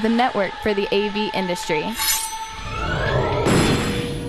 [0.00, 1.82] the network for the AV industry.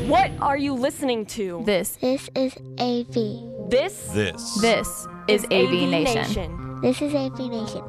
[0.08, 1.64] What are you listening to?
[1.66, 3.70] This, This is AV.
[3.70, 4.60] This This.
[4.60, 6.82] this is AV, Nation.
[6.82, 7.84] This is AV Nation.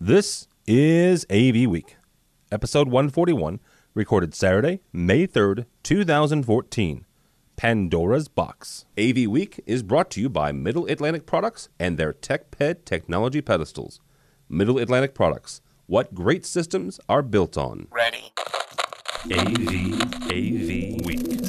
[0.00, 1.96] This is AV Week,
[2.52, 3.58] episode 141,
[3.94, 7.04] recorded Saturday, May 3rd, 2014.
[7.56, 8.84] Pandora's Box.
[8.96, 14.00] AV Week is brought to you by Middle Atlantic Products and their TechPed technology pedestals.
[14.48, 15.60] Middle Atlantic Products.
[15.86, 17.86] What great systems are built on.
[17.90, 18.32] Ready.
[19.30, 21.48] AV AV Week.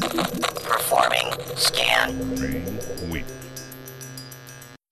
[0.64, 1.32] Performing.
[1.56, 3.10] Scan.
[3.10, 3.26] Week.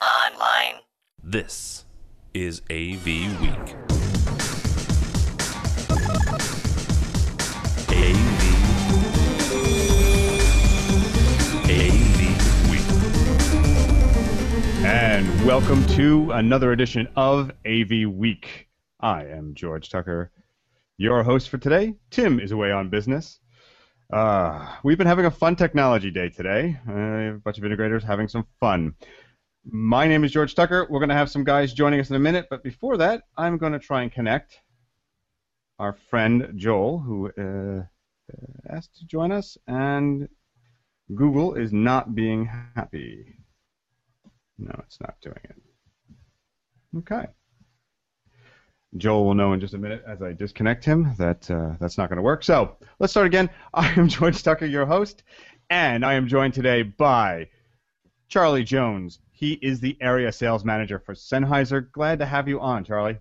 [0.01, 0.81] Online.
[1.21, 1.85] This
[2.33, 3.05] is AV
[3.41, 3.86] Week.
[15.17, 18.67] And welcome to another edition of AV Week.
[18.99, 20.31] I am George Tucker,
[20.99, 21.95] your host for today.
[22.11, 23.39] Tim is away on business.
[24.13, 26.79] Uh, we've been having a fun technology day today.
[26.87, 26.93] Uh,
[27.33, 28.93] a bunch of integrators having some fun.
[29.65, 30.85] My name is George Tucker.
[30.87, 33.57] We're going to have some guys joining us in a minute, but before that, I'm
[33.57, 34.61] going to try and connect
[35.79, 37.85] our friend Joel, who uh, uh,
[38.69, 40.29] asked to join us, and
[41.15, 43.36] Google is not being happy.
[44.59, 45.55] No, it's not doing it.
[46.97, 47.27] Okay.
[48.95, 52.09] Joel will know in just a minute as I disconnect him that uh, that's not
[52.09, 52.43] going to work.
[52.43, 53.49] So let's start again.
[53.73, 55.23] I am George Tucker, your host,
[55.69, 57.49] and I am joined today by
[58.29, 59.19] Charlie Jones.
[59.31, 61.91] He is the area sales manager for Sennheiser.
[61.91, 63.17] Glad to have you on, Charlie.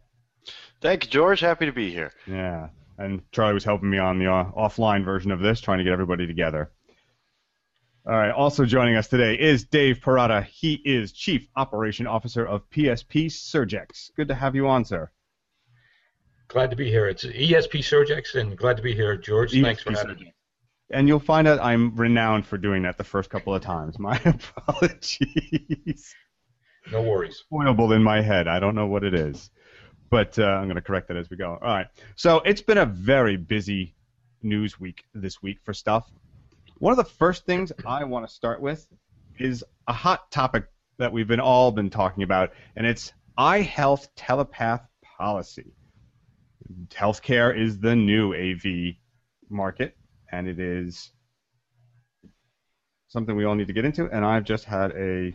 [0.80, 1.40] Thank you, George.
[1.40, 2.12] Happy to be here.
[2.26, 5.84] Yeah, and Charlie was helping me on the uh, offline version of this, trying to
[5.84, 6.70] get everybody together.
[8.08, 10.44] All right, also joining us today is Dave Parada.
[10.44, 14.14] He is Chief Operation Officer of PSP Surgex.
[14.14, 15.10] Good to have you on, sir.
[16.46, 17.08] Glad to be here.
[17.08, 19.60] It's ESP Surgex, and glad to be here, George.
[19.60, 20.34] Thanks for ESP having me.
[20.88, 23.98] And you'll find out I'm renowned for doing that the first couple of times.
[23.98, 26.14] My apologies.
[26.92, 27.42] No worries.
[27.52, 28.46] Spoilable in my head.
[28.46, 29.50] I don't know what it is.
[30.10, 31.58] But uh, I'm going to correct that as we go.
[31.60, 31.88] All right.
[32.14, 33.96] So it's been a very busy
[34.44, 36.08] news week this week for stuff.
[36.78, 38.86] One of the first things I want to start with
[39.38, 40.64] is a hot topic
[40.98, 44.86] that we've been all been talking about, and it's eye health telepath
[45.16, 45.72] policy.
[46.88, 48.96] Healthcare is the new AV
[49.48, 49.96] market,
[50.30, 51.12] and it is
[53.08, 54.10] something we all need to get into.
[54.10, 55.34] And I've just had a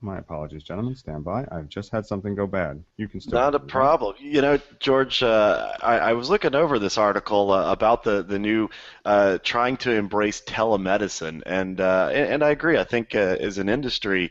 [0.00, 0.94] my apologies, gentlemen.
[0.94, 1.46] Stand by.
[1.50, 2.82] I've just had something go bad.
[2.96, 4.14] You can still Not a problem.
[4.18, 8.38] You know, George, uh, I, I was looking over this article uh, about the the
[8.38, 8.68] new
[9.04, 12.78] uh, trying to embrace telemedicine, and uh, and, and I agree.
[12.78, 14.30] I think uh, as an industry.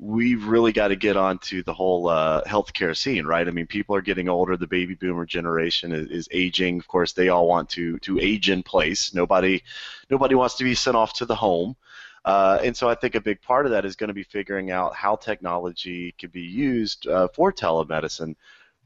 [0.00, 3.46] We've really got to get onto the whole uh, healthcare scene, right?
[3.46, 4.56] I mean, people are getting older.
[4.56, 6.80] The baby boomer generation is, is aging.
[6.80, 9.14] Of course, they all want to to age in place.
[9.14, 9.62] Nobody,
[10.10, 11.76] nobody wants to be sent off to the home.
[12.24, 14.70] Uh, and so I think a big part of that is going to be figuring
[14.70, 18.34] out how technology can be used uh, for telemedicine.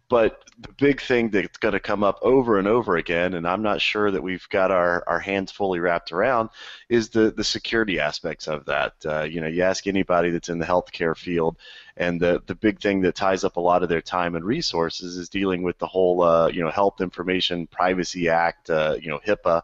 [0.09, 3.61] But the big thing that's going to come up over and over again, and I'm
[3.61, 6.49] not sure that we've got our, our hands fully wrapped around,
[6.89, 8.95] is the, the security aspects of that.
[9.05, 11.59] Uh, you know, you ask anybody that's in the healthcare field,
[11.99, 15.19] and the, the big thing that ties up a lot of their time and resources
[15.19, 19.21] is dealing with the whole, uh, you know, Health Information Privacy Act, uh, you know,
[19.27, 19.61] HIPAA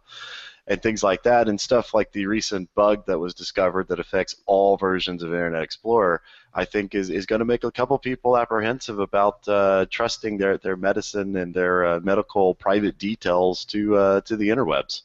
[0.66, 4.36] and things like that, and stuff like the recent bug that was discovered that affects
[4.46, 6.22] all versions of Internet Explorer,
[6.54, 10.56] I think is, is going to make a couple people apprehensive about uh, trusting their,
[10.56, 15.02] their medicine and their uh, medical private details to uh, to the interwebs.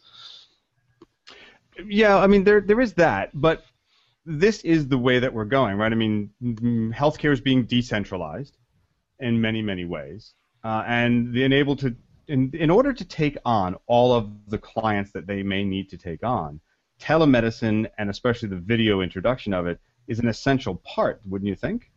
[1.85, 3.63] Yeah, I mean there there is that, but
[4.25, 5.91] this is the way that we're going, right?
[5.91, 8.55] I mean, mm, healthcare is being decentralized
[9.19, 10.33] in many many ways,
[10.63, 11.95] uh, and being able to
[12.29, 15.97] in, in order to take on all of the clients that they may need to
[15.97, 16.61] take on,
[17.01, 21.91] telemedicine and especially the video introduction of it is an essential part, wouldn't you think?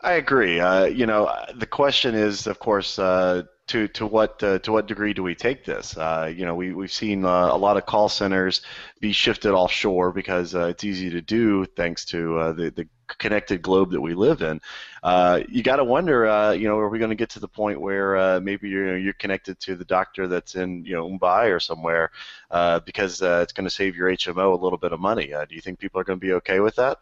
[0.00, 0.60] I agree.
[0.60, 4.86] Uh, you know, the question is, of course, uh, to to what uh, to what
[4.86, 5.96] degree do we take this?
[5.96, 8.62] Uh, you know, we we've seen uh, a lot of call centers
[9.00, 12.88] be shifted offshore because uh, it's easy to do thanks to the the
[13.18, 14.60] connected globe that we live in.
[15.02, 17.48] Uh, you got to wonder, uh, you know, are we going to get to the
[17.48, 21.54] point where uh, maybe you're you're connected to the doctor that's in you know Mumbai
[21.54, 22.10] or somewhere
[22.50, 25.32] uh, because uh, it's going to save your HMO a little bit of money?
[25.32, 26.98] Uh, do you think people are going to be okay with that?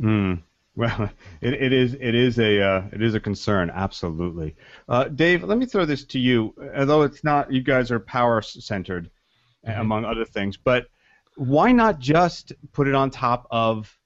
[0.00, 0.34] Hmm.
[0.76, 1.10] Well,
[1.40, 4.56] it, it is it is a uh, it is a concern, absolutely.
[4.88, 6.54] Uh, Dave, let me throw this to you.
[6.76, 9.10] Although it's not, you guys are power centered,
[9.64, 10.56] among other things.
[10.56, 10.86] But
[11.36, 13.96] why not just put it on top of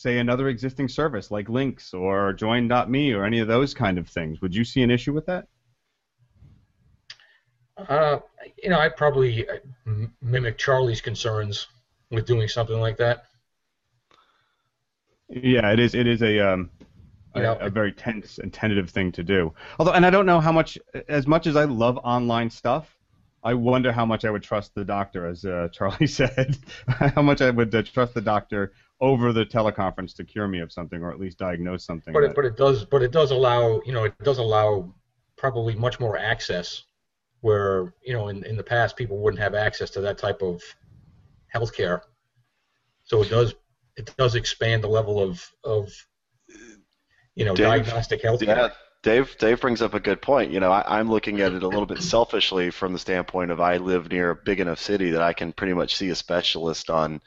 [0.00, 4.40] say, another existing service like Lync or Join.me or any of those kind of things.
[4.40, 5.46] Would you see an issue with that?
[7.76, 8.18] Uh,
[8.62, 9.56] you know, I probably uh,
[10.20, 11.66] mimic Charlie's concerns
[12.10, 13.24] with doing something like that.
[15.28, 15.94] Yeah, it is.
[15.94, 16.70] It is a um,
[17.34, 19.54] you know, a, a, very tense and tentative thing to do.
[19.78, 20.76] Although, and I don't know how much,
[21.08, 22.98] as much as I love online stuff,
[23.42, 26.58] I wonder how much I would trust the doctor, as uh, Charlie said,
[26.88, 30.70] how much I would uh, trust the doctor over the teleconference to cure me of
[30.70, 32.12] something or at least diagnose something.
[32.12, 34.92] But it, but it does, but it does allow, you know, it does allow
[35.36, 36.84] probably much more access,
[37.40, 40.62] where you know, in in the past people wouldn't have access to that type of
[41.54, 42.02] healthcare.
[43.04, 43.54] So it does,
[43.96, 45.90] it does expand the level of of
[47.34, 48.42] you know, Dave, diagnostic health.
[48.42, 48.68] Yeah,
[49.02, 49.34] Dave.
[49.38, 50.50] Dave brings up a good point.
[50.50, 53.60] You know, I, am looking at it a little bit selfishly from the standpoint of
[53.60, 56.90] I live near a big enough city that I can pretty much see a specialist
[56.90, 57.22] on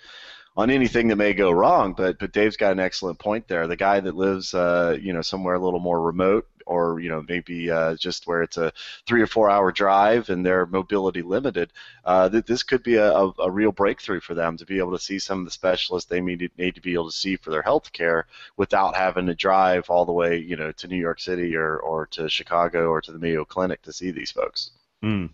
[0.55, 1.93] on anything that may go wrong.
[1.93, 3.67] But but Dave's got an excellent point there.
[3.67, 7.23] The guy that lives, uh, you know, somewhere a little more remote, or you know
[7.27, 8.71] maybe uh, just where it's a
[9.05, 11.71] three or four hour drive and they're mobility limited,
[12.05, 14.91] uh, that this could be a, a, a, real breakthrough for them to be able
[14.91, 17.51] to see some of the specialists they need, need to be able to see for
[17.51, 18.27] their health care
[18.57, 22.05] without having to drive all the way you know to New York City or, or
[22.07, 24.71] to Chicago or to the Mayo Clinic to see these folks.
[25.03, 25.29] Mm.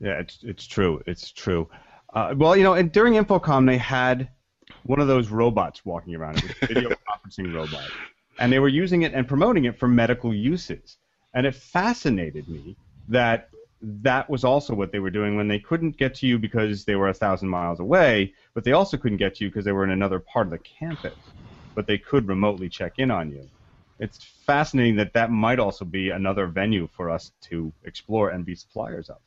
[0.00, 1.02] Yeah, it's it's true.
[1.06, 1.68] It's true.
[2.12, 4.28] Uh, well, you know, and during InfoComm they had
[4.84, 7.90] one of those robots walking around, a video conferencing robot
[8.38, 10.98] and they were using it and promoting it for medical uses.
[11.34, 12.76] And it fascinated me
[13.08, 13.50] that
[13.82, 16.96] that was also what they were doing when they couldn't get to you because they
[16.96, 19.84] were a thousand miles away, but they also couldn't get to you because they were
[19.84, 21.16] in another part of the campus.
[21.74, 23.48] But they could remotely check in on you.
[23.98, 28.54] It's fascinating that that might also be another venue for us to explore and be
[28.54, 29.18] suppliers of.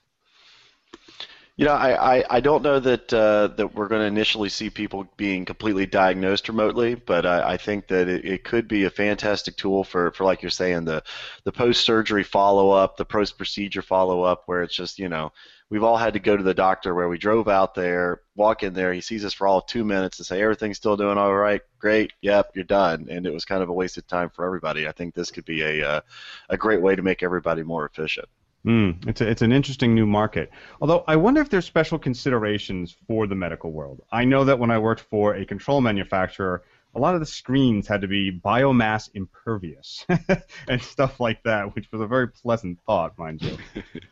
[1.60, 4.70] You know, I, I, I don't know that uh, that we're going to initially see
[4.70, 8.90] people being completely diagnosed remotely, but I, I think that it, it could be a
[8.90, 11.04] fantastic tool for, for like you're saying, the
[11.44, 15.34] the post surgery follow up, the post procedure follow up, where it's just you know
[15.70, 18.74] we've all had to go to the doctor where we drove out there, walk in
[18.74, 21.36] there, he sees us for all of two minutes and say everything's still doing all
[21.36, 24.88] right, great, yep, you're done, and it was kind of a wasted time for everybody.
[24.88, 26.02] I think this could be a uh,
[26.48, 28.30] a great way to make everybody more efficient.
[28.66, 30.50] Mm, it's, a, it's an interesting new market.
[30.82, 34.02] Although I wonder if there's special considerations for the medical world.
[34.12, 36.64] I know that when I worked for a control manufacturer,
[36.96, 40.06] a lot of the screens had to be biomass impervious
[40.68, 43.58] and stuff like that, which was a very pleasant thought, mind you.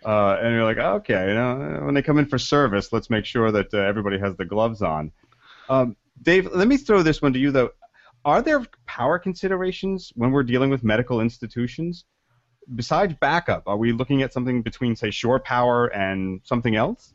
[0.05, 3.25] Uh, and you're like, okay, you know, when they come in for service, let's make
[3.25, 5.11] sure that uh, everybody has the gloves on.
[5.67, 7.71] Um, Dave, let me throw this one to you though.
[8.23, 12.05] Are there power considerations when we're dealing with medical institutions?
[12.75, 17.13] Besides backup, are we looking at something between, say, shore power and something else?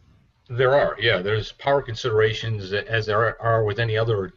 [0.49, 1.19] There are, yeah.
[1.23, 4.33] There's power considerations as there are with any other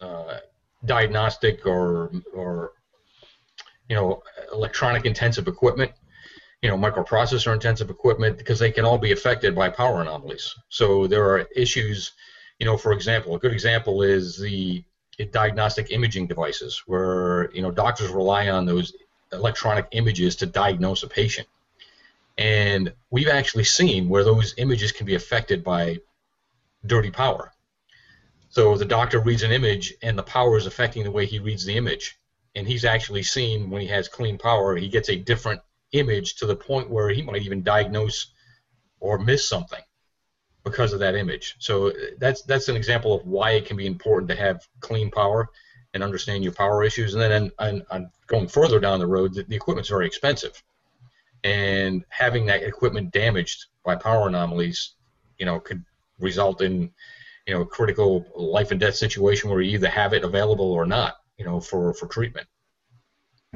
[0.00, 0.38] uh,
[0.84, 2.72] diagnostic or or
[3.88, 4.22] you know
[4.52, 5.92] electronic intensive equipment,
[6.62, 10.54] you know microprocessor intensive equipment, because they can all be affected by power anomalies.
[10.68, 12.12] So there are issues.
[12.58, 14.84] You know, for example, a good example is the
[15.32, 18.92] diagnostic imaging devices, where you know doctors rely on those
[19.32, 21.48] electronic images to diagnose a patient.
[22.36, 25.98] And we've actually seen where those images can be affected by
[26.86, 27.52] dirty power.
[28.50, 31.64] So the doctor reads an image and the power is affecting the way he reads
[31.64, 32.18] the image.
[32.54, 35.60] And he's actually seen when he has clean power, he gets a different
[35.92, 38.32] image to the point where he might even diagnose
[39.00, 39.82] or miss something
[40.64, 41.56] because of that image.
[41.58, 45.48] So that's that's an example of why it can be important to have clean power
[45.98, 47.14] and understand your power issues.
[47.14, 50.62] And then on going further down the road, the, the equipment's very expensive,
[51.42, 54.92] and having that equipment damaged by power anomalies,
[55.38, 55.84] you know, could
[56.20, 56.92] result in
[57.46, 60.86] you know a critical life and death situation where you either have it available or
[60.86, 62.46] not, you know, for for treatment.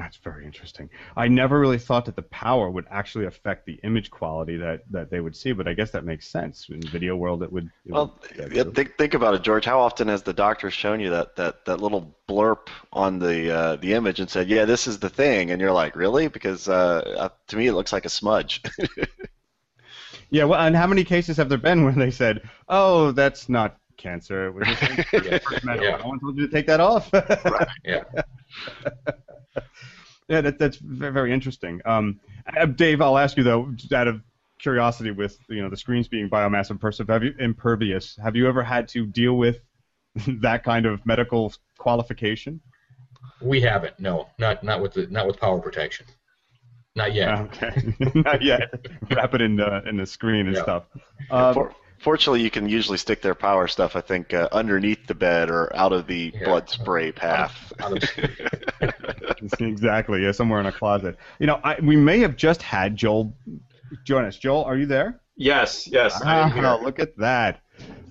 [0.03, 0.89] That's very interesting.
[1.15, 5.09] I never really thought that the power would actually affect the image quality that, that
[5.09, 6.67] they would see, but I guess that makes sense.
[6.67, 7.71] In the video world, it would.
[7.85, 9.63] It well, would, yeah, think, think about it, George.
[9.63, 13.75] How often has the doctor shown you that, that, that little blurb on the uh,
[13.77, 17.15] the image and said, "Yeah, this is the thing," and you're like, "Really?" Because uh,
[17.17, 18.61] uh to me, it looks like a smudge.
[20.31, 23.77] yeah, well, and how many cases have there been where they said, "Oh, that's not
[23.95, 24.47] cancer.
[24.47, 25.39] It was just yeah.
[25.63, 25.97] yeah.
[25.97, 27.67] No one told you to take that off." right.
[27.85, 28.03] Yeah.
[30.33, 31.79] yeah, that, that's very interesting.
[31.85, 32.19] Um,
[32.57, 34.21] uh, Dave, I'll ask you though, out of
[34.59, 38.63] curiosity, with you know the screens being biomass impervious, have you, impervious, have you ever
[38.63, 39.59] had to deal with
[40.41, 42.59] that kind of medical qualification?
[43.41, 43.99] We haven't.
[43.99, 46.07] No, not not with the not with power protection.
[46.95, 47.39] Not yet.
[47.39, 48.73] Okay, not yet.
[49.11, 50.63] Wrap it in the in the screen and yeah.
[50.63, 50.83] stuff.
[51.29, 55.15] Um, for, Fortunately, you can usually stick their power stuff, I think, uh, underneath the
[55.15, 56.43] bed or out of the Yeah.
[56.43, 57.71] blood spray path.
[57.79, 60.21] Out of- exactly.
[60.23, 61.15] Yeah, somewhere in a closet.
[61.39, 63.33] You know, I, we may have just had Joel
[64.03, 64.37] join us.
[64.37, 65.21] Joel, are you there?
[65.37, 66.21] Yes, yes.
[66.21, 66.83] I am Ah, here.
[66.85, 67.61] look at that.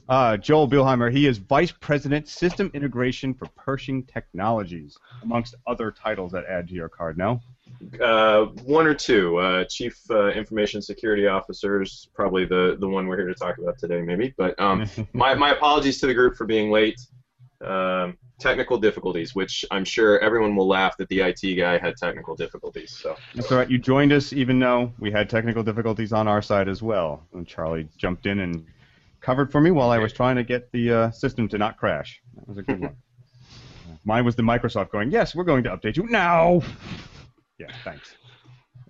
[0.08, 6.32] Uh, Joel Bielheimer, he is Vice President, System Integration for Pershing Technologies, amongst other titles
[6.32, 7.40] that add to your card now.
[8.00, 9.36] Uh, one or two.
[9.38, 13.78] Uh, Chief uh, Information Security Officers, probably the, the one we're here to talk about
[13.78, 14.34] today, maybe.
[14.36, 17.00] But um, my, my apologies to the group for being late.
[17.64, 22.34] Um, technical difficulties, which I'm sure everyone will laugh that the IT guy had technical
[22.34, 22.90] difficulties.
[22.90, 23.70] So That's all right.
[23.70, 27.24] You joined us even though we had technical difficulties on our side as well.
[27.32, 28.66] And Charlie jumped in and
[29.20, 32.20] covered for me while I was trying to get the uh, system to not crash.
[32.34, 32.96] That was a good one.
[34.04, 36.60] Mine was the Microsoft going, yes, we're going to update you now.
[37.59, 38.16] Yeah, thanks.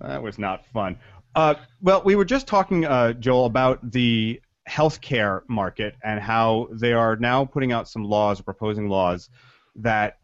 [0.01, 0.99] That was not fun.
[1.35, 6.93] Uh, well, we were just talking, uh, Joel, about the healthcare market and how they
[6.93, 9.29] are now putting out some laws or proposing laws
[9.77, 10.19] that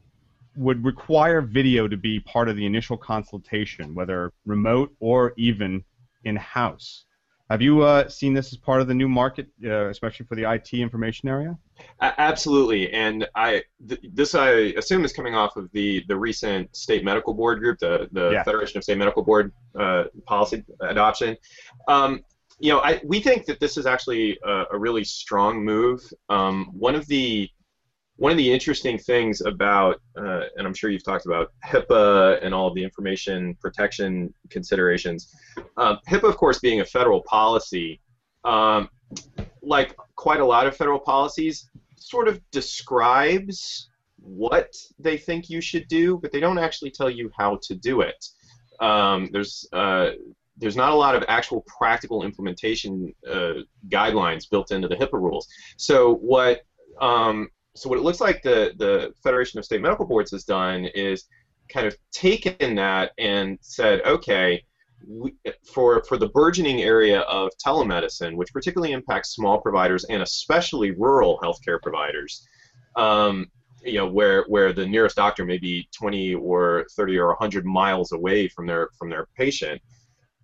[0.56, 5.84] would require video to be part of the initial consultation, whether remote or even
[6.24, 7.04] in house.
[7.50, 10.50] Have you uh, seen this as part of the new market, uh, especially for the
[10.52, 11.56] IT information area?
[12.00, 16.76] A- absolutely, and I th- this I assume is coming off of the the recent
[16.76, 18.42] state medical board group, the the Yeah.
[18.44, 21.36] Federation of State Medical Board uh, policy adoption.
[21.86, 22.22] Um,
[22.60, 26.02] you know, I, we think that this is actually a, a really strong move.
[26.28, 27.48] Um, one of the
[28.18, 32.52] one of the interesting things about, uh, and I'm sure you've talked about HIPAA and
[32.52, 35.32] all of the information protection considerations.
[35.76, 38.00] Uh, HIPAA, of course, being a federal policy,
[38.44, 38.88] um,
[39.62, 45.86] like quite a lot of federal policies, sort of describes what they think you should
[45.86, 48.26] do, but they don't actually tell you how to do it.
[48.80, 50.10] Um, there's uh,
[50.56, 55.46] there's not a lot of actual practical implementation uh, guidelines built into the HIPAA rules.
[55.76, 56.62] So what
[57.00, 57.48] um,
[57.78, 61.24] so what it looks like the the Federation of State Medical Boards has done is
[61.68, 64.64] kind of taken that and said, okay,
[65.06, 65.34] we,
[65.72, 71.38] for for the burgeoning area of telemedicine, which particularly impacts small providers and especially rural
[71.42, 72.46] healthcare providers,
[72.96, 73.46] um,
[73.84, 78.12] you know, where where the nearest doctor may be 20 or 30 or 100 miles
[78.12, 79.80] away from their from their patient.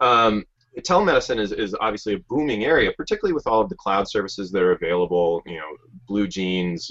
[0.01, 0.45] Um,
[0.81, 4.63] telemedicine is, is obviously a booming area, particularly with all of the cloud services that
[4.63, 5.77] are available, you know,
[6.07, 6.91] Blue Jeans,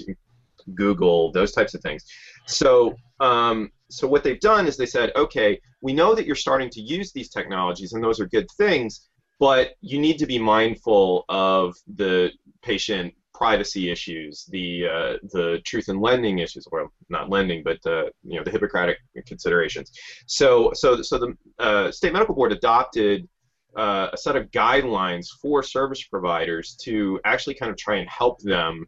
[0.74, 2.04] Google, those types of things.
[2.46, 6.70] So, um, so what they've done is they said, okay, we know that you're starting
[6.70, 11.24] to use these technologies, and those are good things, but you need to be mindful
[11.28, 12.30] of the
[12.62, 18.04] patient privacy issues, the uh, the truth in lending issues, well, not lending, but uh,
[18.22, 19.90] you know the Hippocratic considerations.
[20.26, 23.28] So, so, so the uh, state medical board adopted
[23.76, 28.40] uh, a set of guidelines for service providers to actually kind of try and help
[28.40, 28.86] them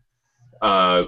[0.62, 1.04] uh,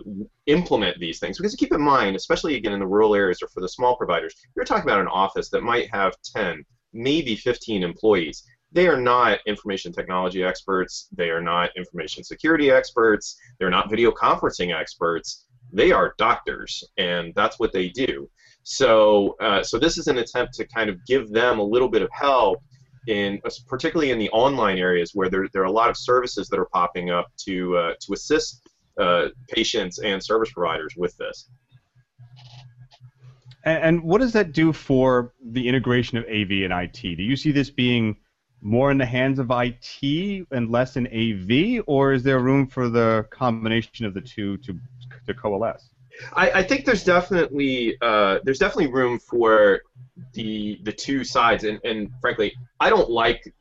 [0.48, 1.38] implement these things.
[1.38, 4.34] Because keep in mind, especially again in the rural areas or for the small providers,
[4.56, 8.42] you're talking about an office that might have 10, maybe 15 employees.
[8.72, 11.08] They are not information technology experts.
[11.12, 13.38] They are not information security experts.
[13.58, 15.46] They're not video conferencing experts.
[15.72, 18.28] They are doctors, and that's what they do.
[18.62, 22.02] So, uh, so this is an attempt to kind of give them a little bit
[22.02, 22.62] of help
[23.06, 26.58] in particularly in the online areas where there, there are a lot of services that
[26.58, 28.67] are popping up to uh, to assist
[28.98, 31.48] uh, patients and service providers with this.
[33.64, 37.00] And, and what does that do for the integration of AV and IT?
[37.00, 38.16] Do you see this being
[38.60, 42.88] more in the hands of IT and less in AV, or is there room for
[42.88, 44.78] the combination of the two to
[45.26, 45.90] to coalesce?
[46.32, 49.82] I, I think there's definitely uh, there's definitely room for
[50.32, 53.54] the the two sides, and, and frankly, I don't like.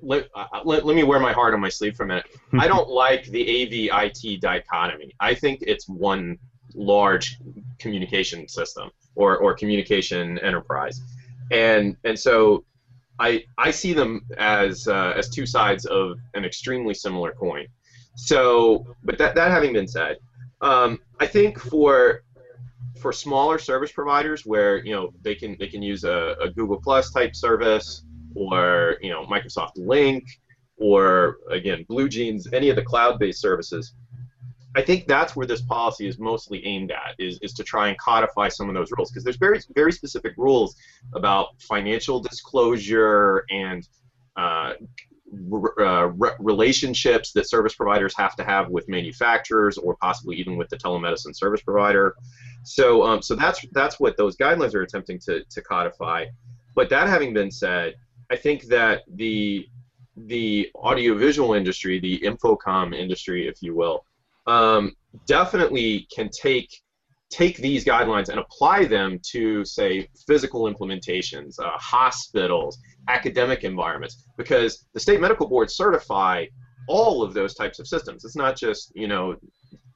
[0.00, 2.26] Let, uh, let, let me wear my heart on my sleeve for a minute.
[2.58, 5.12] I don't like the AVIT dichotomy.
[5.20, 6.38] I think it's one
[6.74, 7.38] large
[7.78, 11.00] communication system or, or communication enterprise,
[11.50, 12.64] and and so
[13.18, 17.66] I I see them as uh, as two sides of an extremely similar coin.
[18.14, 20.18] So, but that that having been said,
[20.60, 22.22] um, I think for
[23.00, 26.80] for smaller service providers where you know they can they can use a, a Google
[26.80, 28.02] Plus type service
[28.36, 30.22] or you know Microsoft Lync
[30.76, 33.94] or again Blue Jeans, any of the cloud-based services.
[34.74, 37.98] I think that's where this policy is mostly aimed at is, is to try and
[37.98, 40.76] codify some of those rules because there's very very specific rules
[41.14, 43.88] about financial disclosure and
[44.36, 44.74] uh,
[45.80, 50.68] uh, re- relationships that service providers have to have with manufacturers or possibly even with
[50.68, 52.14] the telemedicine service provider.
[52.64, 56.26] So, um, so that's that's what those guidelines are attempting to, to codify.
[56.74, 57.94] But that having been said,
[58.30, 59.66] I think that the
[60.16, 64.04] the audiovisual industry, the InfoComm industry, if you will,
[64.46, 64.94] um,
[65.26, 66.80] definitely can take
[67.28, 72.78] take these guidelines and apply them to, say, physical implementations, uh, hospitals,
[73.08, 76.46] academic environments, because the state medical boards certify
[76.88, 78.24] all of those types of systems.
[78.24, 79.36] It's not just you know,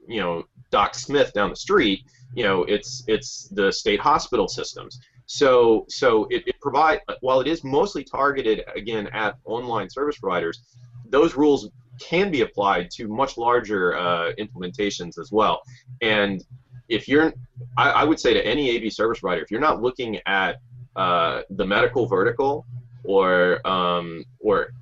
[0.08, 2.00] you know, Doc Smith down the street.
[2.34, 4.99] You know, it's it's the state hospital systems.
[5.32, 10.60] So so it, it provide while it is mostly targeted again at online service providers,
[11.08, 11.70] those rules
[12.00, 15.62] can be applied to much larger uh, implementations as well.
[16.00, 16.42] And
[16.88, 17.32] if you're,
[17.78, 20.56] I, I, would say to any AV service provider, if you're not looking at
[20.96, 22.66] uh, the medical vertical
[23.04, 24.72] or um, or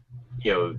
[0.40, 0.78] you know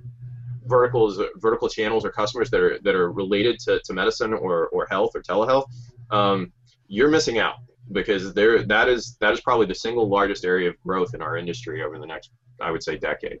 [0.66, 4.88] verticals vertical channels or customers that are that are related to, to medicine or, or
[4.90, 5.66] health or telehealth,
[6.10, 6.52] um,
[6.88, 7.54] you're missing out
[7.92, 11.36] because there that is that is probably the single largest area of growth in our
[11.36, 12.30] industry over the next
[12.60, 13.38] I would say decade.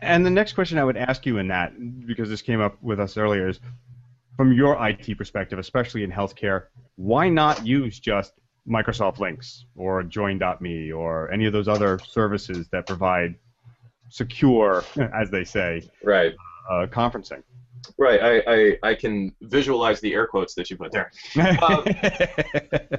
[0.00, 1.72] And the next question I would ask you in that,
[2.06, 3.60] because this came up with us earlier, is
[4.36, 6.64] from your IT perspective, especially in healthcare,
[6.96, 8.32] why not use just
[8.68, 13.36] Microsoft Lyncs or Join.me or any of those other services that provide
[14.10, 14.84] secure,
[15.14, 16.34] as they say, right,
[16.70, 17.42] uh, conferencing?
[17.98, 21.10] Right, I, I, I can visualize the air quotes that you put there.
[21.62, 21.84] um,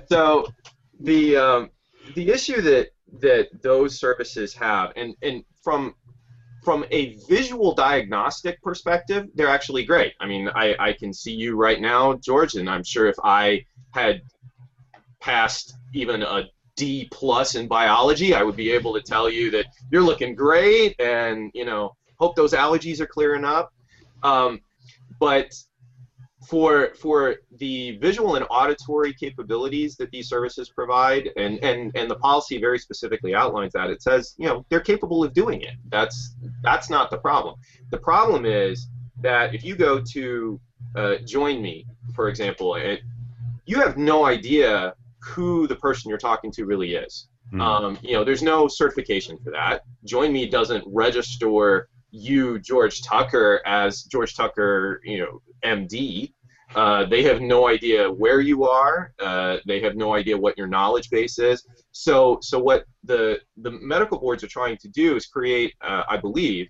[0.10, 0.48] so
[1.00, 1.70] the um,
[2.15, 2.89] the issue that
[3.20, 5.96] that those services have, and and from
[6.63, 10.13] from a visual diagnostic perspective, they're actually great.
[10.20, 13.63] I mean, I, I can see you right now, George, and I'm sure if I
[13.92, 14.24] had
[15.22, 19.65] passed even a D plus in biology, I would be able to tell you that
[19.92, 23.72] you're looking great, and you know, hope those allergies are clearing up.
[24.24, 24.60] Um,
[25.20, 25.54] but
[26.48, 32.16] for for the visual and auditory capabilities that these services provide, and, and, and the
[32.16, 33.90] policy very specifically outlines that.
[33.90, 35.76] It says, you know, they're capable of doing it.
[35.90, 37.56] That's that's not the problem.
[37.92, 38.88] The problem is
[39.22, 40.60] that if you go to
[40.96, 43.02] uh, Join Me, for example, it,
[43.66, 47.28] you have no idea who the person you're talking to really is.
[47.54, 47.62] Mm.
[47.62, 49.82] Um, you know, there's no certification for that.
[50.04, 56.32] Join Me doesn't register you, George Tucker, as George Tucker, you know, MD.
[56.74, 59.14] Uh, they have no idea where you are.
[59.20, 61.66] Uh, they have no idea what your knowledge base is.
[61.92, 66.18] So, so what the the medical boards are trying to do is create, uh, I
[66.18, 66.68] believe,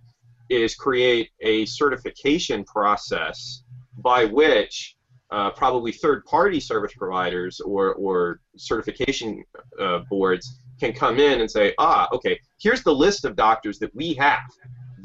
[0.49, 3.63] is create a certification process
[3.97, 4.95] by which
[5.31, 9.43] uh, probably third-party service providers or or certification
[9.79, 13.95] uh, boards can come in and say, ah, okay, here's the list of doctors that
[13.95, 14.43] we have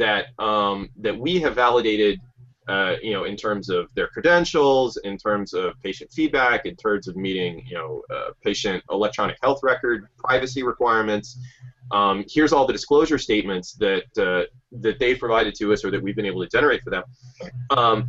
[0.01, 2.21] that um, that we have validated
[2.71, 7.09] uh, you know, in terms of their credentials, in terms of patient feedback, in terms
[7.09, 11.37] of meeting, you know, uh, patient electronic health record privacy requirements.
[11.91, 16.01] Um, here's all the disclosure statements that uh, that they've provided to us or that
[16.01, 17.03] we've been able to generate for them.
[17.71, 18.09] Um,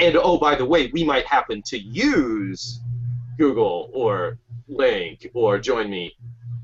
[0.00, 2.80] and oh, by the way, we might happen to use
[3.38, 6.12] Google or Lync or Join Me,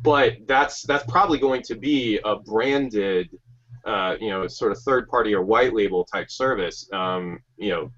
[0.02, 3.30] but that's that's probably going to be a branded
[3.84, 7.90] uh, you know, sort of third party or white label type service, um, you know,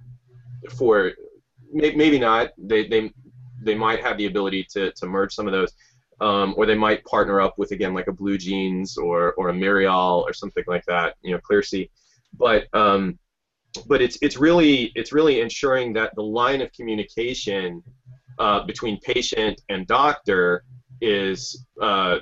[0.76, 1.12] for
[1.72, 2.50] may, maybe not.
[2.58, 3.12] They, they,
[3.62, 5.72] they might have the ability to, to merge some of those.
[6.20, 10.24] Um, or they might partner up with again like a BlueJeans or, or a Mirial
[10.26, 11.90] or something like that, you know, ClearSea.
[12.38, 13.18] But um,
[13.86, 17.82] but it's it's really it's really ensuring that the line of communication
[18.38, 20.64] uh, between patient and doctor
[21.00, 22.18] is uh,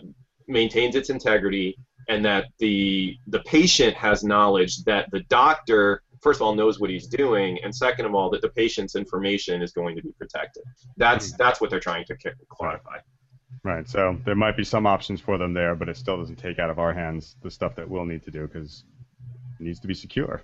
[0.48, 1.77] maintains its integrity
[2.09, 6.91] and that the the patient has knowledge that the doctor first of all knows what
[6.91, 10.62] he's doing and second of all that the patient's information is going to be protected.
[10.97, 11.37] That's mm-hmm.
[11.43, 12.17] that's what they're trying to
[12.49, 12.99] clarify.
[13.65, 16.59] Right so there might be some options for them there but it still doesn't take
[16.59, 18.85] out of our hands the stuff that we'll need to do because
[19.61, 20.43] it needs to be secure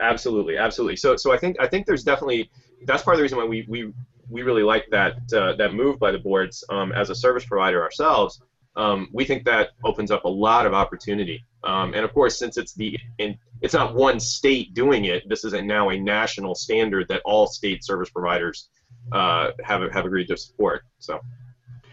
[0.00, 0.96] absolutely absolutely.
[0.96, 2.50] So so i think i think there's definitely
[2.84, 3.92] that's part of the reason why we we
[4.28, 7.82] we really like that uh, that move by the boards um, as a service provider
[7.82, 8.40] ourselves
[8.80, 11.44] um, we think that opens up a lot of opportunity.
[11.64, 15.44] Um, and of course, since it's the in, it's not one state doing it, this
[15.44, 18.70] is now a national standard that all state service providers
[19.12, 20.82] uh, have have agreed to support.
[20.98, 21.20] So.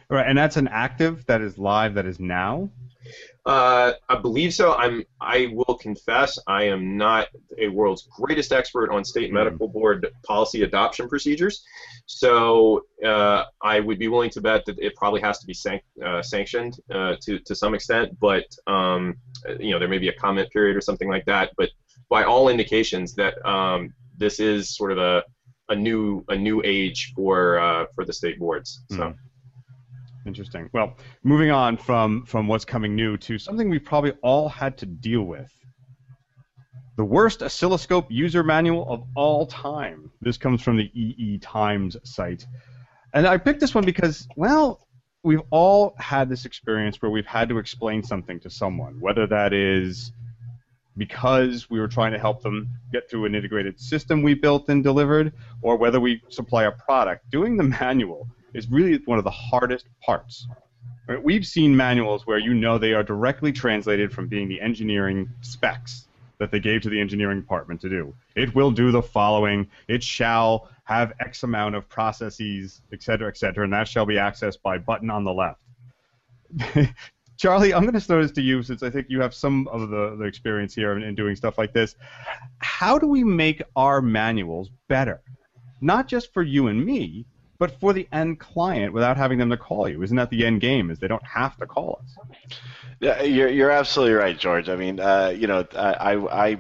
[0.10, 2.70] Right, and that's an active that is live that is now.
[3.46, 4.74] Uh, I believe so.
[4.74, 5.04] I'm.
[5.22, 9.36] I will confess, I am not a world's greatest expert on state mm.
[9.36, 11.64] medical board policy adoption procedures.
[12.06, 15.80] So uh, I would be willing to bet that it probably has to be san-
[16.06, 18.18] uh, sanctioned uh, to to some extent.
[18.20, 19.16] But um,
[19.60, 21.52] you know, there may be a comment period or something like that.
[21.58, 21.70] But
[22.10, 25.24] by all indications, that um, this is sort of a
[25.70, 28.82] a new a new age for uh, for the state boards.
[28.92, 28.98] So.
[28.98, 29.16] Mm.
[30.28, 30.70] Interesting.
[30.74, 34.86] Well, moving on from from what's coming new to something we probably all had to
[34.86, 35.50] deal with
[36.98, 40.12] The worst oscilloscope user manual of all time.
[40.20, 42.46] This comes from the EE Times site.
[43.14, 44.88] And I picked this one because, well,
[45.24, 49.54] we've all had this experience where we've had to explain something to someone, whether that
[49.54, 50.12] is
[50.98, 54.84] because we were trying to help them get through an integrated system we built and
[54.84, 57.30] delivered, or whether we supply a product.
[57.30, 58.28] Doing the manual
[58.58, 60.48] is really one of the hardest parts.
[61.08, 61.24] Right?
[61.24, 66.08] We've seen manuals where you know they are directly translated from being the engineering specs
[66.40, 68.14] that they gave to the engineering department to do.
[68.36, 69.68] It will do the following.
[69.88, 74.16] It shall have X amount of processes, et cetera, et cetera, and that shall be
[74.16, 75.62] accessed by button on the left.
[77.38, 79.90] Charlie, I'm going to throw this to you since I think you have some of
[79.90, 81.96] the, the experience here in, in doing stuff like this.
[82.60, 85.22] How do we make our manuals better?
[85.82, 87.26] Not just for you and me,
[87.60, 90.02] but for the end client without having them to call you.
[90.04, 90.90] Isn't that the end game?
[90.92, 92.60] Is they don't have to call us.
[93.00, 94.70] Yeah, you're, you're absolutely right, George.
[94.70, 96.58] I mean, uh, you know, I, I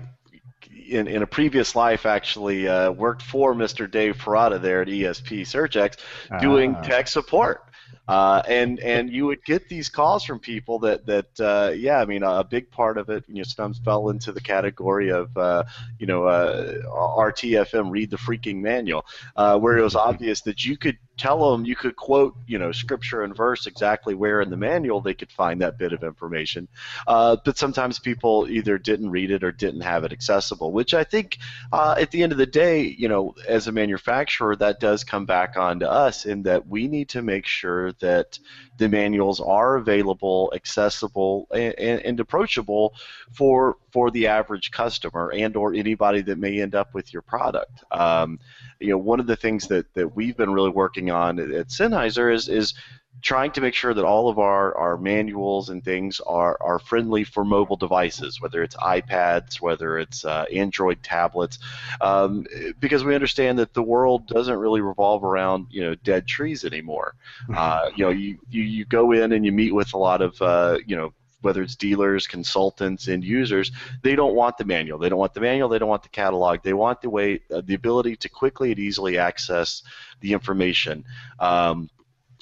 [0.87, 3.89] in, in a previous life actually uh, worked for Mr.
[3.89, 5.97] Dave Parada there at ESP Surgex
[6.39, 6.81] doing ah.
[6.81, 7.63] tech support.
[8.07, 12.05] Uh, and and you would get these calls from people that that uh, yeah I
[12.05, 15.63] mean a big part of it you know fell into the category of uh,
[15.99, 20.77] you know uh, RTFM read the freaking manual uh, where it was obvious that you
[20.77, 24.57] could tell them you could quote you know scripture and verse exactly where in the
[24.57, 26.67] manual they could find that bit of information.
[27.07, 31.03] Uh, but sometimes people either didn't read it or didn't have it accessible which i
[31.03, 31.37] think
[31.71, 35.25] uh, at the end of the day you know as a manufacturer that does come
[35.25, 38.39] back on to us in that we need to make sure that
[38.77, 42.93] the manuals are available accessible and, and approachable
[43.31, 47.83] for for the average customer and or anybody that may end up with your product.
[47.91, 48.39] Um,
[48.79, 52.33] you know, one of the things that, that we've been really working on at Sennheiser
[52.33, 52.73] is, is
[53.21, 57.23] trying to make sure that all of our, our manuals and things are, are friendly
[57.23, 61.59] for mobile devices, whether it's iPads, whether it's uh, Android tablets,
[62.01, 62.45] um,
[62.79, 67.15] because we understand that the world doesn't really revolve around you know dead trees anymore.
[67.57, 70.39] Uh, you know, you, you, you go in and you meet with a lot of
[70.41, 74.97] uh, you know whether it's dealers, consultants, and users, they don't want the manual.
[74.97, 75.69] They don't want the manual.
[75.69, 76.61] They don't want the catalog.
[76.63, 79.83] They want the way, uh, the ability to quickly and easily access
[80.19, 81.05] the information.
[81.39, 81.89] Um,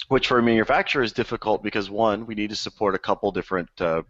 [0.08, 3.68] which for a manufacturer is difficult because one, we need to support a couple different
[3.80, 4.02] uh,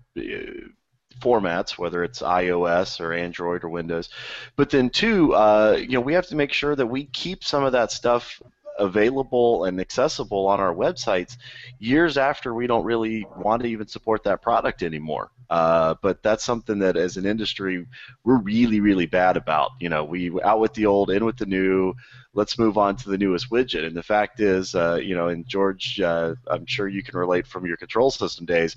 [1.20, 4.08] formats, whether it's iOS or Android or Windows.
[4.56, 7.64] But then two, uh, you know, we have to make sure that we keep some
[7.64, 8.40] of that stuff
[8.78, 11.36] available and accessible on our websites
[11.78, 15.30] years after we don't really want to even support that product anymore.
[15.48, 17.86] Uh, but that's something that, as an industry,
[18.24, 19.70] we're really, really bad about.
[19.80, 21.94] You know, we out with the old, in with the new.
[22.34, 23.86] Let's move on to the newest widget.
[23.86, 27.46] And the fact is, uh, you know, and George, uh, I'm sure you can relate
[27.46, 28.76] from your control system days.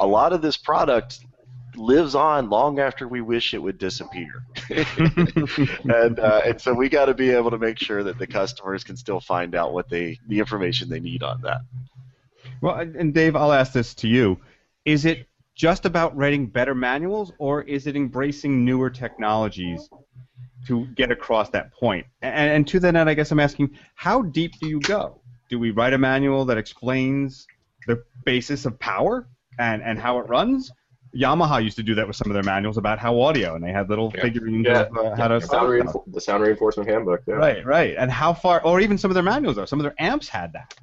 [0.00, 1.20] A lot of this product
[1.76, 4.44] lives on long after we wish it would disappear.
[4.70, 8.84] and uh, and so we got to be able to make sure that the customers
[8.84, 11.60] can still find out what they the information they need on that.
[12.60, 14.38] Well, and Dave, I'll ask this to you:
[14.84, 19.88] Is it just about writing better manuals, or is it embracing newer technologies
[20.66, 22.06] to get across that point?
[22.22, 25.20] And, and to that end, I guess I'm asking, how deep do you go?
[25.50, 27.46] Do we write a manual that explains
[27.86, 30.72] the basis of power and, and how it runs?
[31.14, 33.70] Yamaha used to do that with some of their manuals about how audio, and they
[33.70, 34.22] had little yeah.
[34.22, 34.80] figurines yeah.
[34.80, 37.22] of uh, how to sound reinf- the sound reinforcement handbook.
[37.26, 37.34] Yeah.
[37.34, 39.66] Right, right, and how far, or even some of their manuals are.
[39.66, 40.74] Some of their amps had that.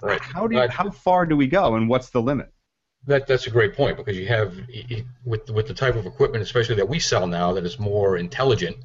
[0.00, 0.20] Right.
[0.20, 2.52] How do you, how far do we go, and what's the limit?
[3.06, 4.54] That that's a great point because you have
[5.24, 8.76] with with the type of equipment, especially that we sell now, that is more intelligent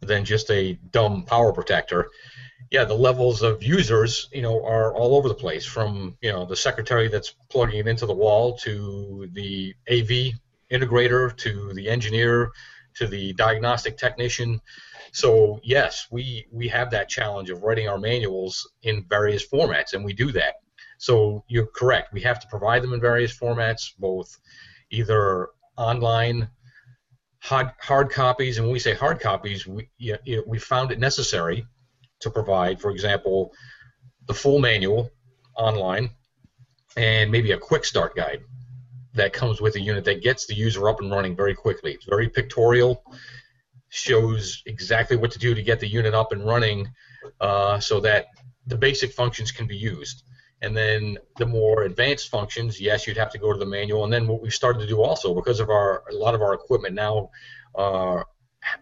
[0.00, 2.08] than just a dumb power protector
[2.70, 5.64] yeah, the levels of users, you know, are all over the place.
[5.64, 10.34] From you know the secretary that's plugging it into the wall to the AV
[10.70, 12.50] integrator to the engineer
[12.96, 14.60] to the diagnostic technician.
[15.12, 20.04] So yes, we we have that challenge of writing our manuals in various formats, and
[20.04, 20.56] we do that.
[20.98, 22.12] So you're correct.
[22.12, 24.36] We have to provide them in various formats, both
[24.90, 26.48] either online
[27.40, 30.98] hard, hard copies, and when we say hard copies, we you know, we found it
[30.98, 31.64] necessary
[32.20, 33.52] to provide, for example,
[34.26, 35.10] the full manual
[35.56, 36.10] online
[36.96, 38.40] and maybe a quick start guide
[39.14, 41.92] that comes with a unit that gets the user up and running very quickly.
[41.92, 43.04] It's very pictorial,
[43.88, 46.88] shows exactly what to do to get the unit up and running
[47.40, 48.26] uh, so that
[48.66, 50.24] the basic functions can be used.
[50.60, 54.04] And then the more advanced functions, yes, you'd have to go to the manual.
[54.04, 56.54] And then what we've started to do also, because of our a lot of our
[56.54, 57.30] equipment now
[57.76, 58.22] uh,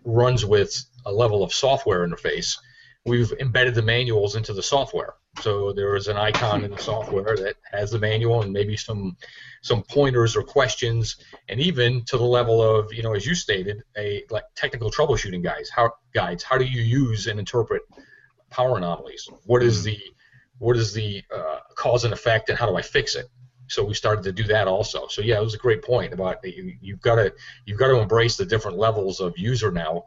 [0.05, 2.57] runs with a level of software interface,
[3.05, 5.15] we've embedded the manuals into the software.
[5.41, 9.17] So there is an icon in the software that has the manual and maybe some
[9.63, 11.17] some pointers or questions,
[11.49, 15.43] and even to the level of you know, as you stated, a like technical troubleshooting
[15.43, 15.69] guides.
[15.69, 16.43] How guides?
[16.43, 17.83] How do you use and interpret
[18.49, 19.29] power anomalies?
[19.45, 20.01] What is the
[20.59, 23.27] what is the uh, cause and effect, and how do I fix it?
[23.69, 25.09] So we started to do that also.
[25.09, 27.33] So yeah, it was a great point about you, you've got to
[27.65, 30.05] you've got to embrace the different levels of user now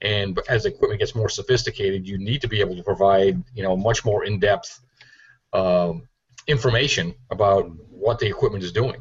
[0.00, 3.76] and as equipment gets more sophisticated, you need to be able to provide, you know,
[3.76, 4.80] much more in-depth
[5.52, 6.08] um,
[6.46, 9.00] information about what the equipment is doing.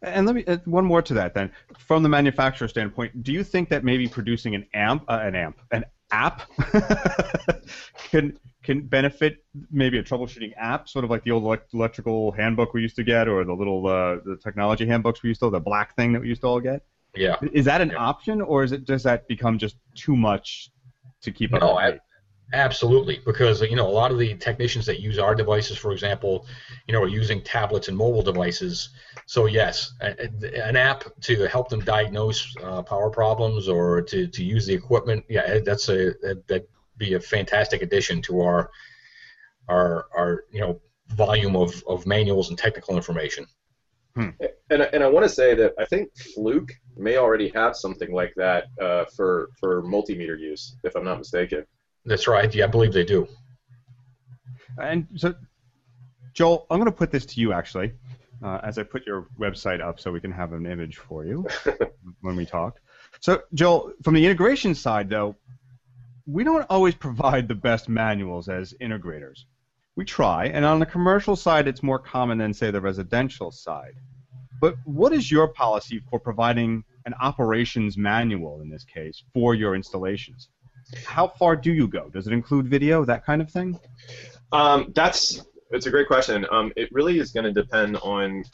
[0.00, 1.52] And let me uh, one more to that then.
[1.78, 5.60] From the manufacturer standpoint, do you think that maybe producing an amp, uh, an amp,
[5.70, 6.42] an app
[8.10, 12.74] can can benefit maybe a troubleshooting app, sort of like the old elect- electrical handbook
[12.74, 15.60] we used to get, or the little uh, the technology handbooks we used to, the
[15.60, 16.82] black thing that we used to all get?
[17.14, 17.36] Yeah.
[17.52, 17.96] Is that an yeah.
[17.96, 20.70] option, or is it does that become just too much
[21.22, 21.60] to keep up?
[21.60, 21.98] No, I,
[22.52, 26.46] absolutely, because you know a lot of the technicians that use our devices, for example,
[26.86, 28.90] you know, are using tablets and mobile devices.
[29.26, 34.26] So yes, a, a, an app to help them diagnose uh, power problems or to,
[34.28, 35.24] to use the equipment.
[35.28, 36.66] Yeah, that's a that, that'd
[37.02, 38.70] be a fantastic addition to our
[39.68, 43.44] our our you know volume of, of manuals and technical information.
[44.14, 44.30] Hmm.
[44.70, 48.32] And, and I want to say that I think Fluke may already have something like
[48.36, 51.64] that uh, for for multimeter use, if I'm not mistaken.
[52.04, 52.52] That's right.
[52.54, 53.28] Yeah, I believe they do.
[54.78, 55.34] And so,
[56.34, 57.92] Joel, I'm going to put this to you actually,
[58.42, 61.46] uh, as I put your website up, so we can have an image for you
[62.20, 62.80] when we talk.
[63.20, 65.36] So, Joel, from the integration side, though,
[66.26, 69.44] we don't always provide the best manuals as integrators.
[69.96, 73.94] We try, and on the commercial side, it's more common than, say, the residential side.
[74.60, 79.74] But what is your policy for providing an operations manual, in this case, for your
[79.74, 80.48] installations?
[81.04, 82.08] How far do you go?
[82.08, 83.78] Does it include video, that kind of thing?
[84.52, 86.46] Um, that's it's a great question.
[86.50, 88.44] Um, it really is going to depend on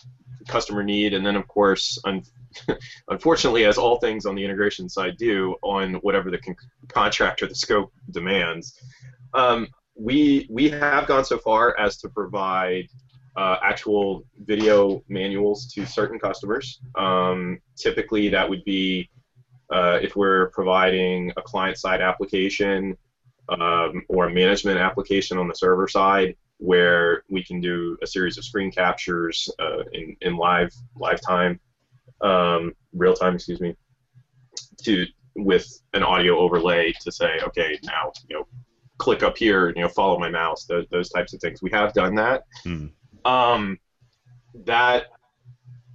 [0.49, 2.25] customer need, and then of course, un-
[3.09, 6.57] unfortunately, as all things on the integration side do, on whatever the con-
[6.89, 8.79] contract or the scope demands.
[9.35, 12.89] Um, we we have gone so far as to provide
[13.37, 16.81] uh, actual video manuals to certain customers.
[16.97, 19.11] Um, typically, that would be
[19.71, 22.97] uh, if we're providing a client-side application
[23.49, 28.37] um, or a management application on the server side, where we can do a series
[28.37, 31.59] of screen captures uh, in, in live live time,
[32.21, 33.75] um, real time, excuse me,
[34.83, 38.47] to with an audio overlay to say, okay, now you know
[38.99, 41.63] click up here, you know, follow my mouse, those, those types of things.
[41.63, 42.43] We have done that.
[42.65, 42.87] Hmm.
[43.25, 43.79] Um,
[44.65, 45.07] that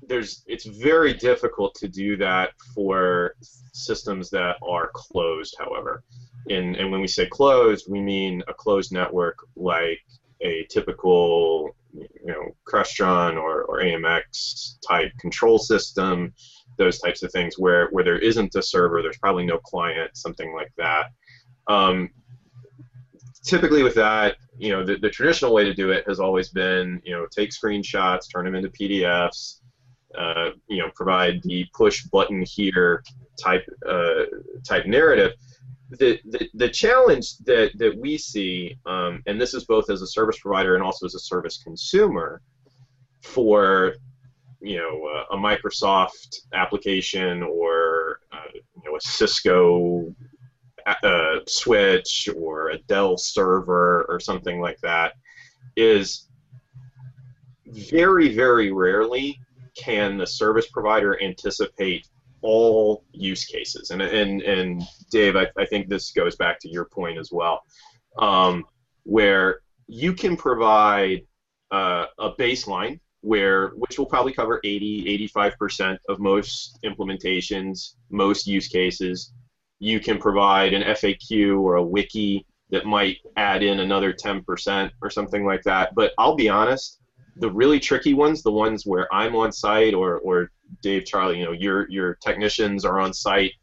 [0.08, 3.36] there's it's very difficult to do that for
[3.74, 6.04] systems that are closed, however.
[6.50, 10.00] And, and when we say closed, we mean a closed network like
[10.44, 16.34] a typical you know Crestron or, or AMX type control system,
[16.78, 20.54] those types of things where, where there isn't a server, there's probably no client, something
[20.54, 21.08] like that.
[21.68, 22.10] Um,
[23.44, 27.02] typically with that, you know, the, the traditional way to do it has always been,
[27.04, 29.60] you know, take screenshots, turn them into PDFs,
[30.18, 33.04] uh, you know, provide the push button here
[33.42, 34.24] type uh,
[34.68, 35.34] type narrative.
[36.00, 36.20] The,
[36.54, 40.76] the, challenge that, that we see, um, and this is both as a service provider
[40.76, 42.42] and also as a service consumer,
[43.22, 43.96] for
[44.62, 50.14] you know uh, a Microsoft application or uh, you know a Cisco
[50.86, 55.14] a switch or a Dell server or something like that
[55.76, 56.28] is
[57.66, 59.40] very, very rarely
[59.76, 62.08] can the service provider anticipate
[62.44, 63.90] all use cases.
[63.90, 67.62] And, and, and Dave, I, I think this goes back to your point as well,
[68.20, 68.66] um,
[69.04, 71.22] where you can provide
[71.72, 78.68] uh, a baseline where which will probably cover 80 85% of most implementations most use
[78.68, 79.32] cases
[79.84, 85.10] you can provide an FAQ or a wiki that might add in another 10% or
[85.10, 85.94] something like that.
[85.94, 87.02] But I'll be honest,
[87.38, 91.46] the really tricky ones, the ones where I'm on site or, or Dave, Charlie, you
[91.46, 93.54] know, your your technicians are on site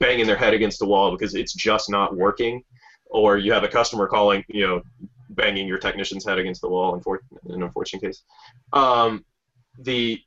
[0.00, 2.62] banging their head against the wall because it's just not working,
[3.06, 4.82] or you have a customer calling, you know,
[5.30, 8.22] banging your technician's head against the wall in, an unfortunate case.
[8.72, 9.24] Um,
[9.78, 10.20] the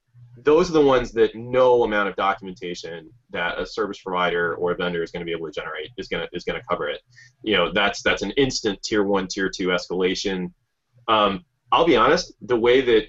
[0.44, 4.76] those are the ones that no amount of documentation that a service provider or a
[4.76, 6.88] vendor is going to be able to generate is going to is going to cover
[6.88, 7.02] it.
[7.44, 10.52] You know, that's that's an instant tier one, tier two escalation.
[11.08, 13.08] Um, I'll be honest, the way that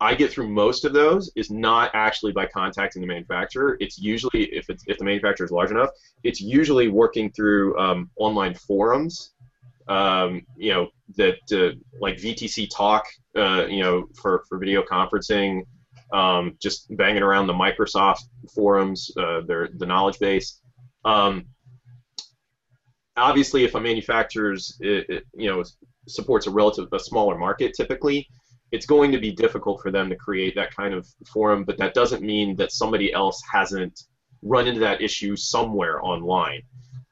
[0.00, 3.76] I get through most of those is not actually by contacting the manufacturer.
[3.80, 5.90] It's usually if it's if the manufacturer is large enough,
[6.22, 9.34] it's usually working through um, online forums
[9.88, 13.06] um, you know, that uh, like VTC Talk,
[13.36, 15.62] uh, you know, for, for video conferencing,
[16.12, 18.20] um, just banging around the Microsoft
[18.54, 20.60] forums, uh, their the knowledge base.
[21.04, 21.46] Um,
[23.16, 25.62] obviously, if a manufacturer's it, it, you know
[26.06, 28.28] supports a relative a smaller market, typically,
[28.72, 31.64] it's going to be difficult for them to create that kind of forum.
[31.64, 34.04] But that doesn't mean that somebody else hasn't
[34.42, 36.62] run into that issue somewhere online.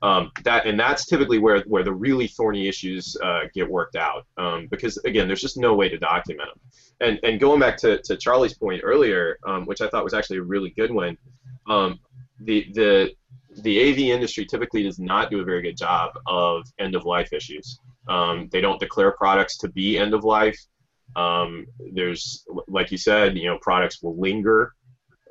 [0.03, 4.27] Um, that and that's typically where where the really thorny issues uh, get worked out
[4.37, 8.03] um, because again there's just no way to document them and and going back to,
[8.03, 11.17] to Charlie's point earlier um, which I thought was actually a really good one
[11.69, 12.01] um,
[12.41, 13.13] the the
[13.63, 17.33] the AV industry typically does not do a very good job of end of life
[17.33, 17.79] issues
[18.09, 20.59] um, they don't declare products to be end of life
[21.17, 24.73] um, there's like you said you know products will linger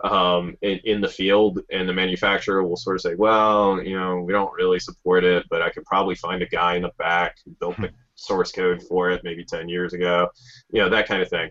[0.03, 4.21] um, in, in the field, and the manufacturer will sort of say, well, you know,
[4.21, 7.37] we don't really support it, but I could probably find a guy in the back
[7.45, 10.29] who built the source code for it maybe 10 years ago,
[10.71, 11.49] you know, that kind of thing.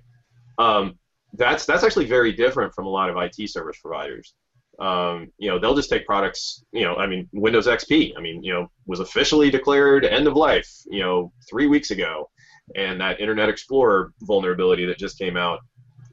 [0.58, 0.98] Um,
[1.34, 4.34] that's that's actually very different from a lot of IT service providers.
[4.80, 6.64] Um, you know, they'll just take products.
[6.72, 8.14] You know, I mean, Windows XP.
[8.16, 10.68] I mean, you know, was officially declared end of life.
[10.86, 12.30] You know, three weeks ago,
[12.76, 15.60] and that Internet Explorer vulnerability that just came out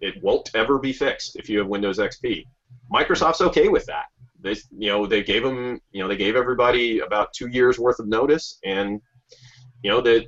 [0.02, 2.46] it won't ever be fixed if you have Windows XP.
[2.94, 4.06] Microsoft's okay with that.
[4.40, 8.00] They, you know, they gave them, you know, they gave everybody about two years worth
[8.00, 9.02] of notice, and
[9.84, 10.26] you know that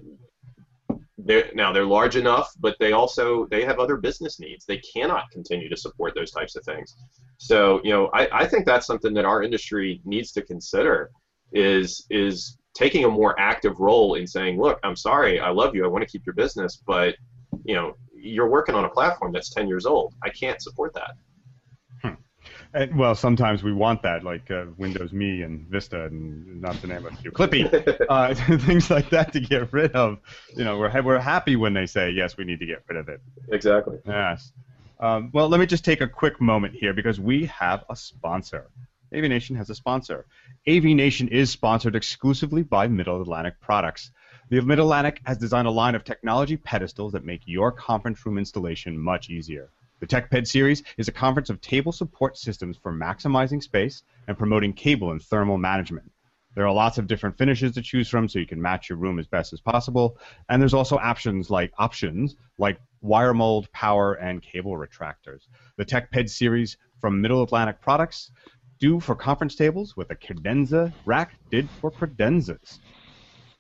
[1.25, 4.65] they're now they're large enough, but they also they have other business needs.
[4.65, 6.95] They cannot continue to support those types of things.
[7.37, 11.11] So, you know, I, I think that's something that our industry needs to consider
[11.51, 15.83] is is taking a more active role in saying, look, I'm sorry, I love you,
[15.83, 17.15] I want to keep your business, but
[17.65, 20.13] you know, you're working on a platform that's 10 years old.
[20.23, 21.11] I can't support that.
[22.73, 26.87] And, well, sometimes we want that, like uh, Windows Me and Vista, and not to
[26.87, 27.65] name a few, Clippy,
[28.09, 30.19] uh, things like that to get rid of.
[30.55, 33.09] You know, we're we're happy when they say yes, we need to get rid of
[33.09, 33.21] it.
[33.51, 33.97] Exactly.
[34.05, 34.51] Yes.
[34.99, 38.67] Um, well, let me just take a quick moment here because we have a sponsor.
[39.15, 39.23] AV
[39.55, 40.25] has a sponsor.
[40.67, 44.11] AV Nation is sponsored exclusively by Middle Atlantic Products.
[44.49, 48.97] The Mid-Atlantic has designed a line of technology pedestals that make your conference room installation
[48.97, 49.69] much easier.
[49.99, 54.73] The TechPed series is a conference of table support systems for maximizing space and promoting
[54.73, 56.11] cable and thermal management.
[56.55, 59.19] There are lots of different finishes to choose from, so you can match your room
[59.19, 60.17] as best as possible.
[60.47, 65.47] And there's also options like options like wire mold, power, and cable retractors.
[65.77, 68.31] The TechPed series from Middle Atlantic Products
[68.79, 72.79] do for conference tables with a credenza rack did for credenzas.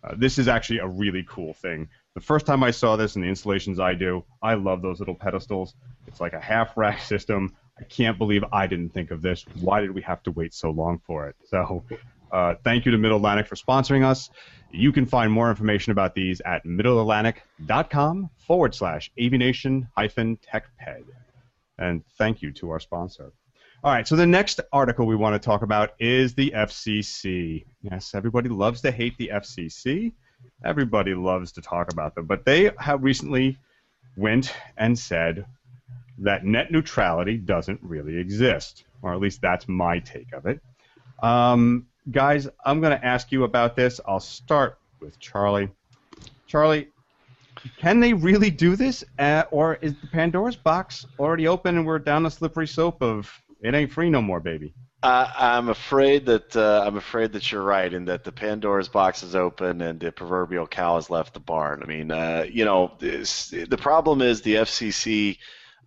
[0.03, 1.89] Uh, this is actually a really cool thing.
[2.15, 5.15] The first time I saw this in the installations I do, I love those little
[5.15, 5.75] pedestals.
[6.09, 7.55] It's like a half rack system.
[7.79, 9.45] I can't believe I didn't think of this.
[9.61, 11.35] Why did we have to wait so long for it?
[11.45, 11.83] So,
[12.31, 14.29] uh, thank you to Middle Atlantic for sponsoring us.
[14.71, 21.05] You can find more information about these at middleatlantic.com forward slash avnation hyphen techped.
[21.77, 23.31] And thank you to our sponsor.
[23.81, 27.63] All right, so the next article we want to talk about is the FCC.
[27.81, 30.11] Yes, everybody loves to hate the FCC.
[30.65, 33.57] Everybody loves to talk about them, but they have recently
[34.17, 35.45] went and said
[36.21, 40.61] that net neutrality doesn't really exist, or at least that's my take of it.
[41.21, 43.99] Um, guys, I'm going to ask you about this.
[44.05, 45.69] I'll start with Charlie.
[46.47, 46.89] Charlie,
[47.77, 51.99] can they really do this, uh, or is the Pandora's box already open and we're
[51.99, 54.73] down the slippery slope of it ain't free no more, baby.
[55.01, 59.23] Uh, I'm afraid that uh, I'm afraid that you're right, and that the Pandora's box
[59.23, 61.81] is open and the proverbial cow has left the barn.
[61.81, 65.37] I mean, uh, you know, the problem is the FCC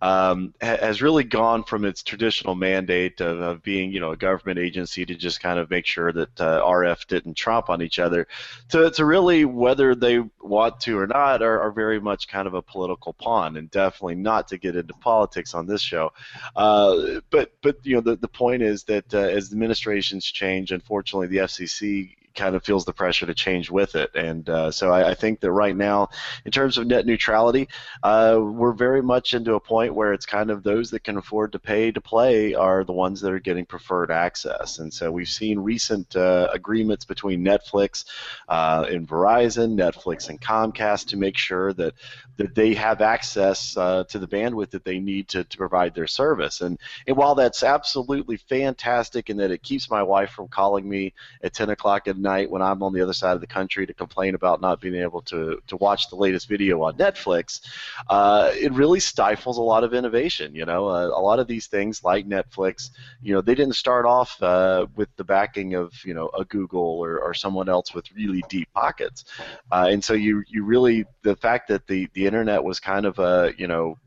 [0.03, 4.59] um, has really gone from its traditional mandate of, of, being, you know, a government
[4.59, 8.27] agency to just kind of make sure that uh, RF didn't trump on each other,
[8.67, 12.53] to, to really whether they want to or not are, are very much kind of
[12.53, 16.11] a political pawn, and definitely not to get into politics on this show.
[16.53, 21.27] Uh, but but you know the the point is that uh, as administrations change, unfortunately
[21.27, 24.11] the FCC kind of feels the pressure to change with it.
[24.15, 26.09] And uh, so I, I, think that right now,
[26.45, 27.69] in terms of net neutrality,
[28.01, 31.51] uh, we're very much into a point where it's kind of those that can afford
[31.51, 34.79] to pay to play are the ones that are getting preferred access.
[34.79, 38.05] And so we've seen recent uh, agreements between Netflix
[38.49, 41.93] uh, and Verizon, Netflix and Comcast to make sure that
[42.37, 46.07] that they have access uh, to the bandwidth that they need to, to provide their
[46.07, 46.61] service.
[46.61, 51.13] And, and while that's absolutely fantastic and that it keeps my wife from calling me
[51.43, 53.93] at 10 o'clock at night when I'm on the other side of the country to
[53.93, 57.61] complain about not being able to, to watch the latest video on Netflix,
[58.09, 60.55] uh, it really stifles a lot of innovation.
[60.55, 62.89] You know, uh, a lot of these things like Netflix,
[63.21, 66.99] you know, they didn't start off uh, with the backing of you know a Google
[66.99, 69.25] or, or someone else with really deep pockets,
[69.71, 73.19] uh, and so you you really the fact that the the internet was kind of
[73.19, 73.97] a you know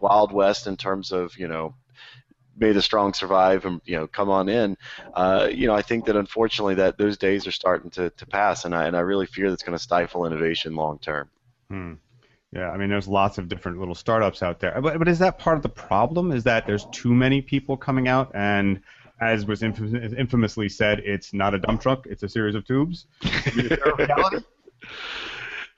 [0.00, 1.74] wild west in terms of you know
[2.56, 4.76] may the strong survive and you know come on in.
[5.14, 8.64] Uh, you know i think that unfortunately that those days are starting to, to pass
[8.64, 11.28] and I, and I really fear that's going to stifle innovation long term.
[11.68, 11.94] Hmm.
[12.52, 14.80] yeah i mean there's lots of different little startups out there.
[14.80, 18.08] But, but is that part of the problem is that there's too many people coming
[18.08, 18.30] out?
[18.34, 18.80] And
[19.20, 23.06] as was infamously said it's not a dump truck it's a series of tubes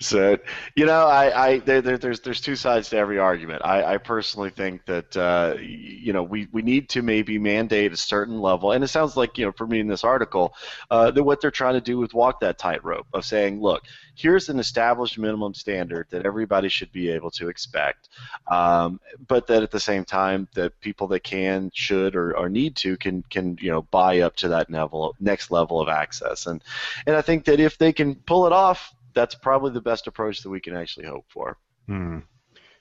[0.04, 0.38] So,
[0.76, 3.62] you know, I, I there, there's there's two sides to every argument.
[3.64, 7.96] I, I personally think that uh, you know we, we need to maybe mandate a
[7.96, 10.54] certain level, and it sounds like you know for me in this article
[10.90, 13.84] uh, that what they're trying to do is walk that tightrope of saying, look,
[14.14, 18.10] here's an established minimum standard that everybody should be able to expect,
[18.48, 22.76] um, but that at the same time that people that can, should, or, or need
[22.76, 26.62] to can can you know buy up to that level next level of access, and
[27.06, 30.42] and I think that if they can pull it off that's probably the best approach
[30.42, 31.56] that we can actually hope for.
[31.86, 32.20] Hmm.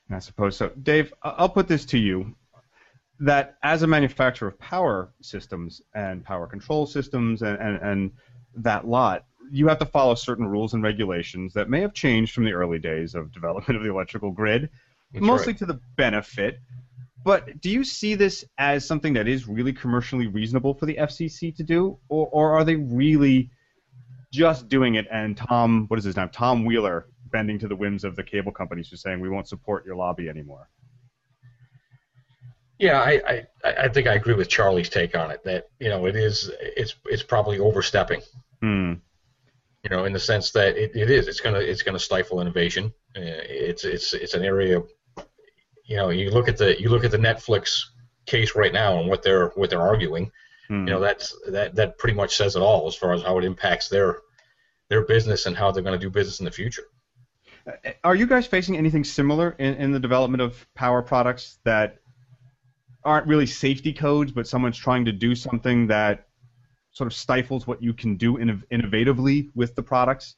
[0.09, 0.69] I suppose so.
[0.81, 2.35] Dave, I'll put this to you
[3.19, 8.11] that as a manufacturer of power systems and power control systems and, and, and
[8.55, 12.45] that lot, you have to follow certain rules and regulations that may have changed from
[12.45, 14.69] the early days of development of the electrical grid,
[15.13, 15.59] That's mostly right.
[15.59, 16.59] to the benefit.
[17.23, 21.55] But do you see this as something that is really commercially reasonable for the FCC
[21.55, 23.49] to do, or, or are they really
[24.33, 26.29] just doing it, and Tom, what is his name?
[26.29, 29.85] Tom Wheeler bending to the whims of the cable companies, who's saying we won't support
[29.85, 30.69] your lobby anymore.
[32.79, 33.21] Yeah, I,
[33.63, 35.43] I, I think I agree with Charlie's take on it.
[35.43, 38.21] That you know it is it's it's probably overstepping.
[38.61, 38.93] Hmm.
[39.83, 42.91] You know, in the sense that it, it is it's gonna it's gonna stifle innovation.
[43.15, 44.81] Uh, it's it's it's an area.
[45.85, 47.83] You know, you look at the you look at the Netflix
[48.25, 50.31] case right now and what they're what they're arguing.
[50.73, 50.87] Hmm.
[50.87, 53.43] You know, that's that that pretty much says it all as far as how it
[53.43, 54.21] impacts their
[54.89, 56.85] their business and how they're going to do business in the future.
[57.67, 61.99] Uh, are you guys facing anything similar in, in the development of power products that
[63.03, 66.25] aren't really safety codes, but someone's trying to do something that
[66.91, 70.37] sort of stifles what you can do innov- innovatively with the products,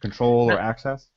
[0.00, 1.10] control or access?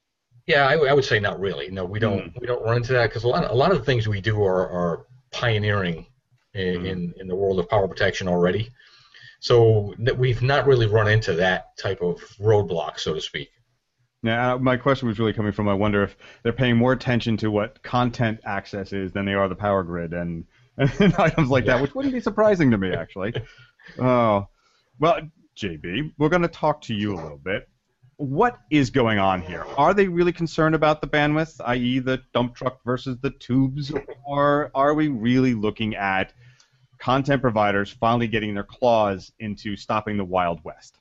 [0.45, 1.71] Yeah, I, I, would say not really.
[1.71, 2.33] No, we don't.
[2.33, 2.41] Mm.
[2.41, 4.19] We don't run into that because a lot of, a lot of the things we
[4.19, 6.07] do are, are pioneering
[6.57, 6.85] in, mm.
[6.87, 8.71] in, in the world of power protection already.
[9.39, 13.49] So we've not really run into that type of roadblock, so to speak.
[14.23, 17.51] Now, my question was really coming from I wonder if they're paying more attention to
[17.51, 20.45] what content access is than they are the power grid and,
[20.77, 21.75] and items like yeah.
[21.75, 23.33] that, which wouldn't be surprising to me, actually.
[23.99, 24.47] oh,
[24.99, 25.21] well,
[25.55, 27.69] JB, we're going to talk to you a little bit.
[28.17, 29.63] What is going on here?
[29.77, 33.91] Are they really concerned about the bandwidth, i.e., the dump truck versus the tubes,
[34.25, 36.33] or are we really looking at
[36.99, 40.97] content providers finally getting their claws into stopping the Wild West?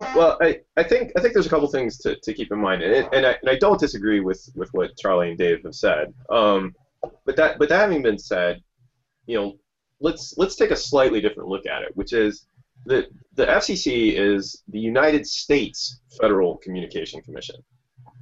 [0.00, 2.82] Well, I, I think I think there's a couple things to, to keep in mind,
[2.82, 6.12] and, and, I, and I don't disagree with, with what Charlie and Dave have said.
[6.30, 6.74] Um,
[7.24, 8.60] but that but that having been said,
[9.26, 9.58] you know,
[10.00, 12.46] let's let's take a slightly different look at it, which is
[12.86, 17.56] that the FCC is the United States Federal Communication Commission.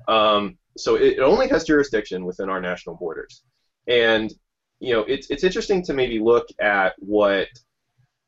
[0.09, 3.43] Um, so it, it only has jurisdiction within our national borders,
[3.87, 4.33] and
[4.81, 7.49] you know, it's it's interesting to maybe look at what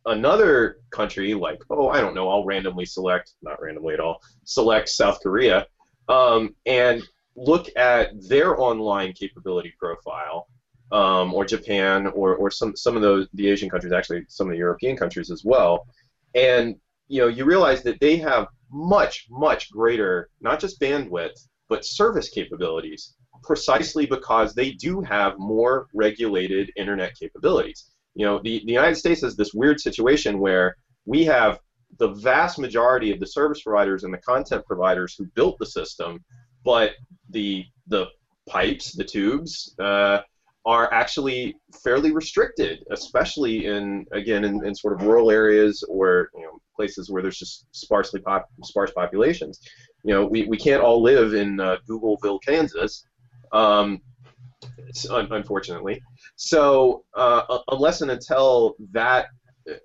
[0.07, 4.88] another country like oh I don't know I'll randomly select not randomly at all select
[4.88, 5.66] South Korea
[6.09, 7.03] um, and
[7.36, 10.49] look at their online capability profile
[10.90, 14.53] um, or Japan or, or some some of those the Asian countries actually some of
[14.53, 15.86] the European countries as well.
[16.34, 16.76] And
[17.09, 22.28] you know you realize that they have much much greater not just bandwidth but service
[22.28, 27.91] capabilities precisely because they do have more regulated internet capabilities.
[28.14, 30.76] You know, the, the United States has this weird situation where
[31.07, 31.61] we have
[31.99, 36.24] the vast majority of the service providers and the content providers who built the system,
[36.64, 36.93] but
[37.30, 38.07] the the
[38.47, 40.20] pipes, the tubes, uh,
[40.66, 46.43] are actually fairly restricted, especially in again in, in sort of rural areas or you
[46.43, 49.61] know places where there's just sparsely pop, sparse populations.
[50.05, 53.05] You know, we, we can't all live in uh, Googleville, Kansas,
[53.53, 54.01] um,
[55.11, 56.03] unfortunately.
[56.36, 59.26] So uh, unless and until that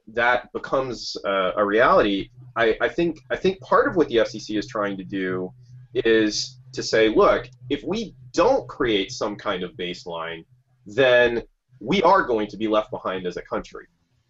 [0.07, 4.57] that becomes uh, a reality, I, I think I think part of what the FCC
[4.57, 5.51] is trying to do
[5.93, 10.43] is to say, look, if we don't create some kind of baseline,
[10.85, 11.43] then
[11.79, 13.85] we are going to be left behind as a country.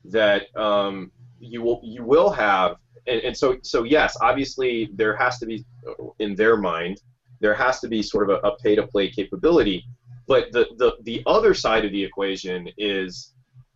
[0.06, 2.78] That um, you will you will have
[3.08, 5.66] and, and so so yes, obviously there has to be
[6.20, 7.02] in their mind
[7.44, 9.86] there has to be sort of a, a pay to play capability.
[10.28, 13.34] But the, the the other side of the equation is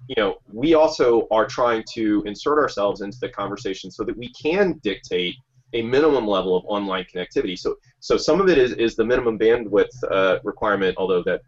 [0.07, 4.32] you know, we also are trying to insert ourselves into the conversation so that we
[4.41, 5.36] can dictate
[5.74, 7.59] a minimum level of online connectivity.
[7.59, 11.41] So, so some of it is, is the minimum bandwidth uh, requirement, although that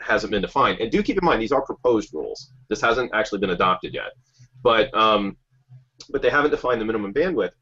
[0.00, 0.80] hasn't been defined.
[0.80, 2.52] And do keep in mind, these are proposed rules.
[2.68, 4.12] This hasn't actually been adopted yet.
[4.62, 5.36] But, um,
[6.10, 7.52] but they haven't defined the minimum bandwidth.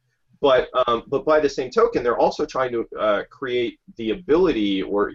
[0.43, 4.82] But, um, but by the same token, they're also trying to uh, create the ability
[4.82, 5.12] or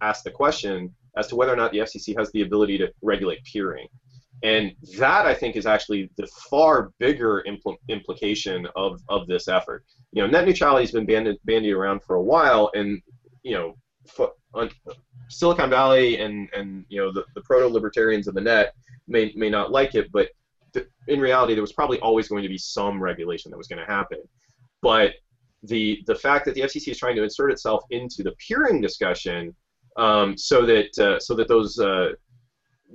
[0.00, 3.44] ask the question as to whether or not the FCC has the ability to regulate
[3.44, 3.86] peering.
[4.42, 9.84] And that, I think, is actually the far bigger impl- implication of, of this effort.
[10.12, 13.02] You know, net neutrality has been bandied, bandied around for a while, and,
[13.42, 13.74] you know,
[14.18, 14.70] f- on,
[15.28, 18.72] Silicon Valley and, and you know, the, the proto-libertarians of the net
[19.08, 20.30] may, may not like it, but
[21.08, 23.90] in reality, there was probably always going to be some regulation that was going to
[23.90, 24.18] happen.
[24.82, 25.14] But
[25.62, 29.54] the, the fact that the FCC is trying to insert itself into the peering discussion
[29.96, 32.10] um, so that uh, so that those uh,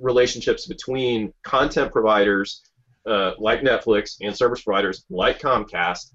[0.00, 2.62] relationships between content providers
[3.06, 6.12] uh, like Netflix and service providers like Comcast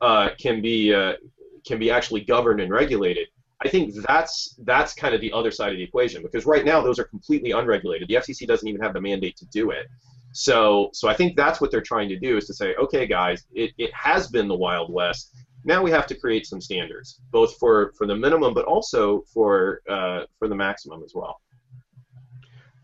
[0.00, 1.14] uh, can be uh,
[1.66, 3.28] can be actually governed and regulated.
[3.64, 6.82] I think that's that's kind of the other side of the equation because right now
[6.82, 8.08] those are completely unregulated.
[8.08, 9.86] The FCC doesn't even have the mandate to do it.
[10.32, 13.44] So so I think that's what they're trying to do is to say, okay, guys,
[13.52, 15.34] it, it has been the Wild West.
[15.64, 19.82] Now we have to create some standards, both for, for the minimum, but also for
[19.88, 21.40] uh, for the maximum as well.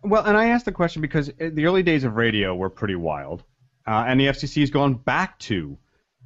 [0.05, 3.43] Well, and I asked the question because the early days of radio were pretty wild,
[3.87, 5.77] uh, and the FCC has gone back to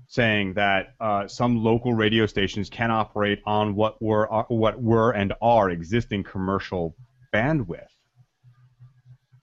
[0.08, 5.12] saying that uh, some local radio stations can operate on what were uh, what were
[5.12, 6.94] and are existing commercial
[7.32, 7.88] bandwidth.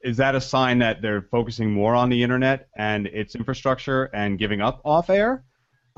[0.01, 4.39] Is that a sign that they're focusing more on the internet and its infrastructure and
[4.39, 5.43] giving up off air,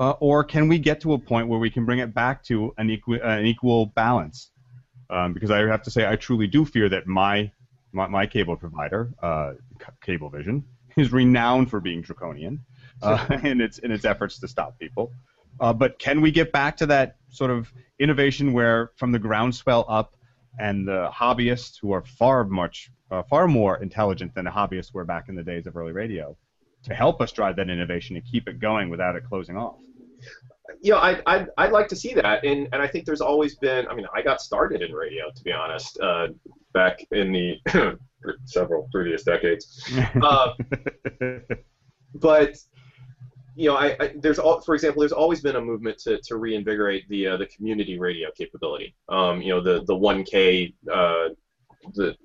[0.00, 2.74] uh, or can we get to a point where we can bring it back to
[2.78, 4.50] an equal an equal balance?
[5.08, 7.52] Um, because I have to say, I truly do fear that my
[7.92, 9.52] my, my cable provider, uh,
[10.04, 10.64] Cablevision,
[10.96, 12.64] is renowned for being draconian
[13.02, 15.12] uh, in its in its efforts to stop people.
[15.60, 19.84] Uh, but can we get back to that sort of innovation where, from the groundswell
[19.88, 20.14] up,
[20.58, 25.04] and the hobbyists who are far much uh, far more intelligent than the hobbyists were
[25.04, 26.36] back in the days of early radio,
[26.84, 29.78] to help us drive that innovation and keep it going without it closing off?
[30.80, 32.44] you know, I'd, I'd, I'd like to see that.
[32.44, 35.42] And, and I think there's always been, I mean, I got started in radio, to
[35.42, 36.28] be honest, uh,
[36.72, 37.98] back in the
[38.44, 39.90] several previous decades.
[40.22, 40.52] Uh,
[42.14, 42.56] but,
[43.54, 46.36] you know, I, I, there's all, for example, there's always been a movement to, to
[46.36, 48.94] reinvigorate the uh, the community radio capability.
[49.08, 51.28] Um, you know, the the 1K uh,
[51.94, 52.16] the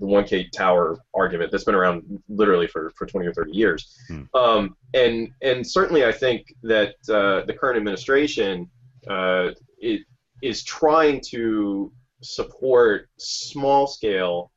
[0.00, 3.96] the 1K tower argument that's been around literally for, for 20 or 30 years.
[4.08, 4.22] Hmm.
[4.34, 8.68] Um, and and certainly I think that uh, the current administration
[9.08, 10.02] uh, it,
[10.42, 14.50] is trying to support small scale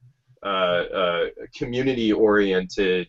[0.43, 3.07] uh, uh community oriented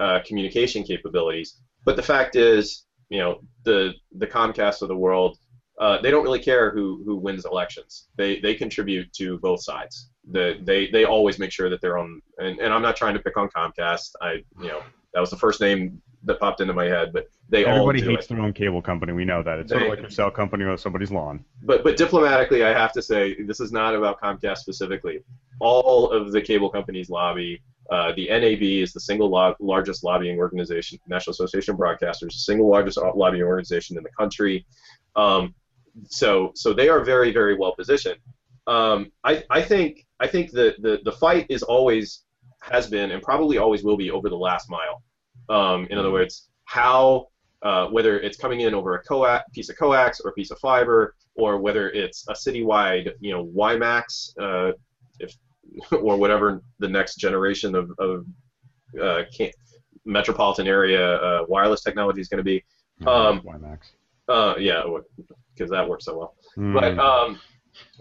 [0.00, 1.60] uh, communication capabilities.
[1.84, 5.38] But the fact is, you know, the the Comcast of the world
[5.82, 8.08] uh, they don't really care who, who wins elections.
[8.16, 10.10] They, they contribute to both sides.
[10.30, 12.20] The, they, they always make sure that they're on.
[12.38, 14.10] And, and I'm not trying to pick on Comcast.
[14.20, 14.82] I you know
[15.14, 18.26] that was the first name that popped into my head, but they everybody all hates
[18.26, 18.28] it.
[18.28, 19.12] their own cable company.
[19.12, 21.44] We know that it's they, sort of like your cell company on somebody's lawn.
[21.64, 25.24] But but diplomatically, I have to say this is not about Comcast specifically.
[25.60, 27.60] All of the cable companies lobby.
[27.92, 32.44] Uh, the NAB is the single lo- largest lobbying organization, National Association of Broadcasters, the
[32.50, 34.64] single largest lobbying organization in the country.
[35.14, 35.54] Um,
[36.08, 38.16] so so they are very very well positioned.
[38.66, 42.24] Um, I, I think I think the, the the fight is always
[42.62, 45.02] has been and probably always will be over the last mile.
[45.50, 47.28] Um, in other words, how
[47.60, 50.58] uh, whether it's coming in over a coax, piece of coax or a piece of
[50.60, 54.72] fiber, or whether it's a citywide, you know, WiMAX, uh,
[55.20, 55.36] if
[55.92, 58.26] or whatever the next generation of, of
[59.00, 59.22] uh,
[60.04, 62.62] metropolitan area uh, wireless technology is going to be.
[63.02, 63.08] Mm-hmm.
[63.08, 63.78] Um.
[64.28, 64.82] Uh, yeah,
[65.54, 66.34] because that works so well.
[66.56, 66.74] Mm.
[66.74, 67.40] But um,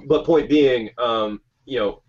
[0.08, 2.04] but point being, um, you know,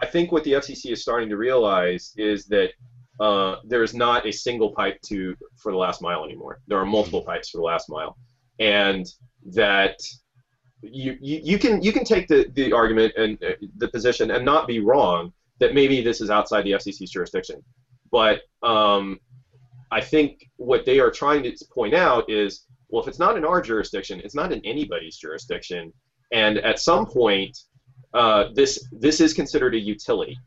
[0.00, 2.70] I think what the FCC is starting to realize is that
[3.20, 6.60] uh, there is not a single pipe to for the last mile anymore.
[6.66, 7.28] There are multiple hmm.
[7.28, 8.16] pipes for the last mile,
[8.60, 9.06] and
[9.52, 9.96] that
[10.92, 14.44] you, you, you can you can take the, the argument and uh, the position and
[14.44, 17.62] not be wrong that maybe this is outside the FCC's jurisdiction,
[18.10, 19.18] but um,
[19.92, 23.44] I think what they are trying to point out is well, if it's not in
[23.44, 25.92] our jurisdiction, it's not in anybody's jurisdiction,
[26.32, 27.56] and at some point,
[28.12, 30.38] uh, this this is considered a utility.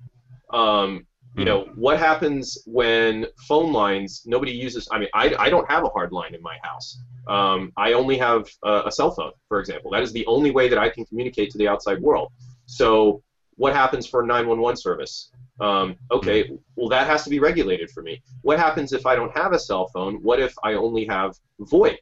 [0.53, 1.05] Um,
[1.37, 1.79] you know hmm.
[1.79, 6.11] what happens when phone lines nobody uses i mean i, I don't have a hard
[6.11, 6.97] line in my house
[7.27, 9.91] Um, I only have a, a cell phone, for example.
[9.91, 12.31] That is the only way that I can communicate to the outside world.
[12.65, 13.21] So
[13.55, 15.31] what happens for 911 service?
[15.59, 18.21] Um, okay, well that has to be regulated for me.
[18.43, 20.15] What happens if I don't have a cell phone?
[20.21, 21.97] What if I only have VoIP?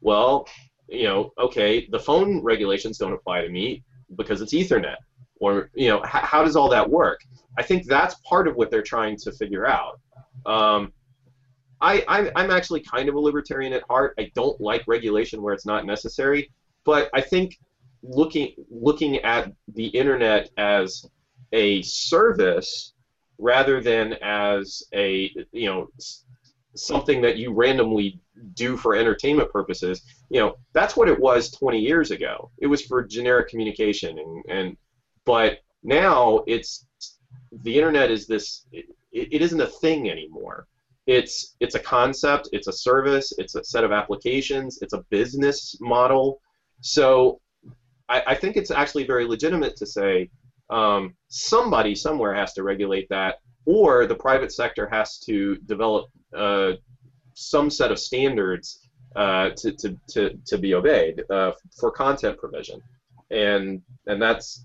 [0.00, 0.46] Well,
[0.88, 3.82] you know, okay, the phone regulations don't apply to me
[4.16, 4.96] because it's Ethernet.
[5.40, 7.20] Or you know, h- how does all that work?
[7.56, 10.00] I think that's part of what they're trying to figure out.
[10.46, 10.92] Um,
[11.80, 14.14] I, I'm, I'm actually kind of a libertarian at heart.
[14.18, 16.50] I don't like regulation where it's not necessary,
[16.84, 17.58] but I think
[18.02, 21.06] looking looking at the internet as
[21.52, 22.92] a service
[23.38, 25.88] rather than as a you know
[26.74, 28.20] something that you randomly
[28.54, 32.82] do for entertainment purposes you know that's what it was 20 years ago it was
[32.82, 34.76] for generic communication and, and
[35.24, 36.86] but now it's
[37.64, 40.66] the internet is this it, it isn't a thing anymore
[41.08, 45.76] it's it's a concept it's a service it's a set of applications it's a business
[45.80, 46.40] model
[46.80, 47.40] so
[48.08, 50.30] I, I think it's actually very legitimate to say
[50.70, 56.06] um, somebody somewhere has to regulate that, or the private sector has to develop
[56.36, 56.72] uh,
[57.34, 62.80] some set of standards uh, to, to, to, to be obeyed uh, for content provision.
[63.30, 64.64] And, and that's,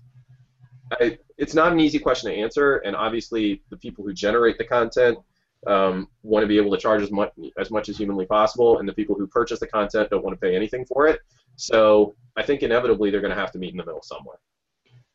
[1.00, 4.64] I, it's not an easy question to answer, and obviously the people who generate the
[4.64, 5.18] content
[5.66, 8.88] um, want to be able to charge as much as much as humanly possible, and
[8.88, 11.20] the people who purchase the content don't want to pay anything for it.
[11.56, 14.38] So I think inevitably they're going to have to meet in the middle somewhere.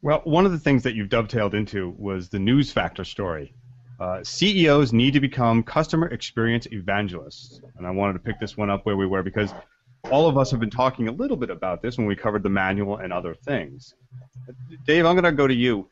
[0.01, 3.53] Well, one of the things that you've dovetailed into was the news factor story.
[3.99, 7.59] Uh, CEOs need to become customer experience evangelists.
[7.77, 9.53] And I wanted to pick this one up where we were because
[10.09, 12.49] all of us have been talking a little bit about this when we covered the
[12.49, 13.93] manual and other things.
[14.85, 15.89] Dave, I'm going to go to you.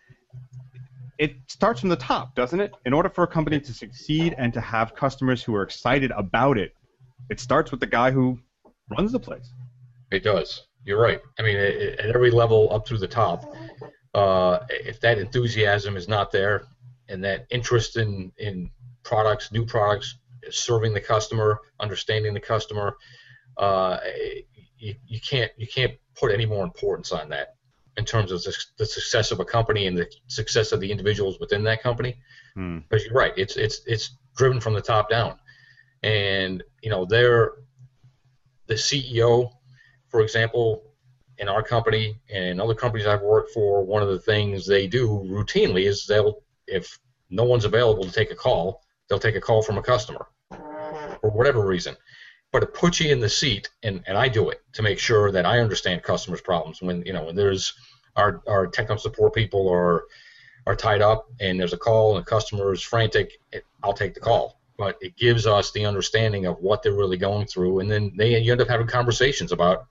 [1.17, 2.73] It starts from the top, doesn't it?
[2.85, 6.57] In order for a company to succeed and to have customers who are excited about
[6.57, 6.73] it,
[7.29, 8.39] it starts with the guy who
[8.89, 9.51] runs the place.
[10.11, 10.67] It does.
[10.85, 11.19] You're right.
[11.37, 13.53] I mean, at every level up through the top,
[14.13, 16.63] uh, if that enthusiasm is not there
[17.09, 18.69] and that interest in, in
[19.03, 20.17] products, new products,
[20.49, 22.95] serving the customer, understanding the customer,
[23.57, 23.97] uh,
[24.77, 27.55] you, you can't you can't put any more importance on that
[27.97, 28.43] in terms of
[28.77, 32.17] the success of a company and the success of the individuals within that company.
[32.53, 32.79] Hmm.
[32.79, 35.37] Because you're right, it's it's it's driven from the top down,
[36.03, 37.53] and you know they're
[38.67, 39.49] the CEO,
[40.09, 40.83] for example,
[41.37, 45.07] in our company and other companies I've worked for, one of the things they do
[45.07, 49.61] routinely is they'll, if no one's available to take a call, they'll take a call
[49.61, 51.95] from a customer for whatever reason.
[52.51, 55.31] But it puts you in the seat, and, and I do it to make sure
[55.31, 56.81] that I understand customers' problems.
[56.81, 57.73] When you know when there's
[58.15, 60.05] our our technical support people are
[60.65, 64.13] are tied up and there's a call and the customer is frantic, it, I'll take
[64.13, 64.59] the call.
[64.77, 68.37] But it gives us the understanding of what they're really going through, and then they
[68.39, 69.87] you end up having conversations about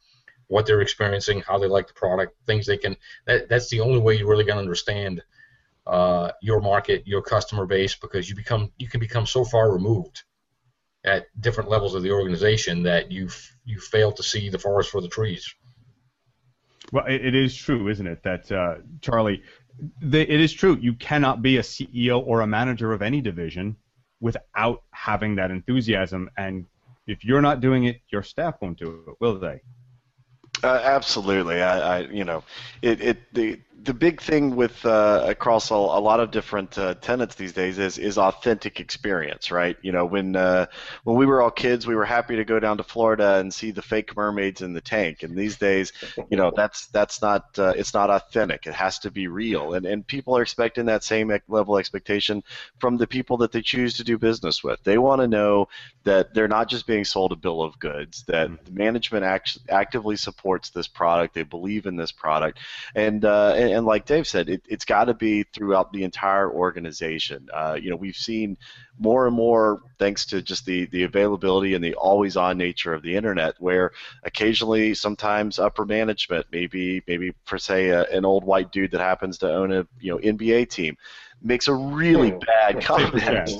[0.49, 2.97] what they're experiencing, how they like the product, things they can.
[3.27, 5.23] That, that's the only way you're really going to understand
[5.87, 10.23] uh, your market, your customer base, because you become you can become so far removed
[11.07, 13.29] at different levels of the organization that you
[13.65, 15.55] you fail to see the forest for the trees.
[16.93, 19.43] Well, it, it is true, isn't it, that uh, Charlie?
[20.01, 20.79] The, it is true.
[20.81, 23.77] You cannot be a CEO or a manager of any division
[24.21, 26.65] without having that enthusiasm, and
[27.07, 29.61] if you're not doing it, your staff won't do it, will they?
[30.63, 31.61] Uh, absolutely.
[31.61, 32.43] I, I, you know,
[32.83, 36.95] it, it the the big thing with uh, across a, a, lot of different uh,
[36.95, 39.77] tenants these days is is authentic experience, right?
[39.83, 40.67] You know, when uh,
[41.05, 43.73] when we were all kids, we were happy to go down to Florida and see
[43.73, 45.93] the fake mermaids in the tank, and these days,
[46.31, 48.67] you know, that's that's not uh, it's not authentic.
[48.67, 52.43] It has to be real, and and people are expecting that same level of expectation
[52.79, 54.83] from the people that they choose to do business with.
[54.85, 55.69] They want to know
[56.05, 58.65] that they're not just being sold a bill of goods, that mm-hmm.
[58.65, 62.59] the management act- actively supports this product, they believe in this product,
[62.95, 66.51] and uh, and and like Dave said, it, has got to be throughout the entire
[66.51, 67.49] organization.
[67.53, 68.57] Uh, you know, we've seen
[68.99, 73.03] more and more, thanks to just the, the availability and the always on nature of
[73.03, 73.93] the internet, where
[74.25, 79.39] occasionally, sometimes upper management, maybe maybe for say a, an old white dude that happens
[79.39, 80.97] to own a you know NBA team,
[81.43, 83.51] makes a really bad comment.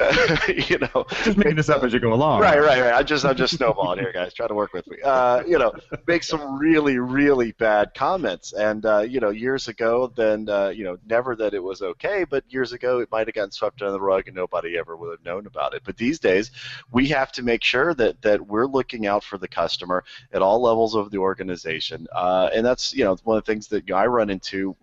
[0.70, 2.40] you know, just making this up as you go along.
[2.40, 2.94] Right, right, right.
[2.94, 4.32] I just, I'm just snowballing here, guys.
[4.32, 4.96] Try to work with me.
[5.04, 5.72] Uh, you know,
[6.06, 8.52] make some really, really bad comments.
[8.52, 12.24] And uh, you know, years ago, then uh, you know, never that it was okay,
[12.24, 15.10] but years ago, it might have gotten swept under the rug and nobody ever would
[15.10, 15.82] have known about it.
[15.84, 16.50] But these days,
[16.90, 20.62] we have to make sure that that we're looking out for the customer at all
[20.62, 22.06] levels of the organization.
[22.14, 24.76] Uh, and that's you know one of the things that you know, I run into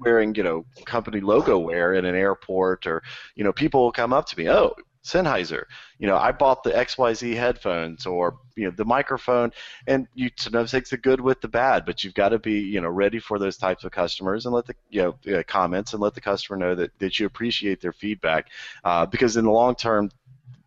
[0.00, 3.02] wearing you know company logo wear in an airport or
[3.34, 4.74] you know people will come up to me oh
[5.04, 5.64] Sennheiser.
[5.98, 9.52] You know, I bought the XYZ headphones or you know the microphone,
[9.86, 12.80] and you sometimes takes the good with the bad, but you've got to be you
[12.80, 16.02] know ready for those types of customers and let the you know uh, comments and
[16.02, 18.48] let the customer know that that you appreciate their feedback,
[18.84, 20.10] uh, because in the long term,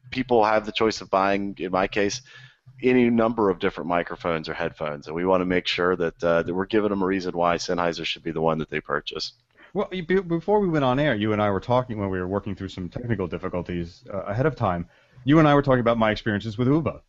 [0.09, 1.55] people have the choice of buying.
[1.59, 2.21] In my case.
[2.81, 6.43] Any number of different microphones or headphones, and we want to make sure that uh,
[6.43, 9.33] that we're giving them a reason why Sennheiser should be the one that they purchase.
[9.73, 9.89] Well,
[10.27, 12.69] before we went on air, you and I were talking when we were working through
[12.69, 14.87] some technical difficulties uh, ahead of time.
[15.23, 16.99] You and I were talking about my experiences with Uwe.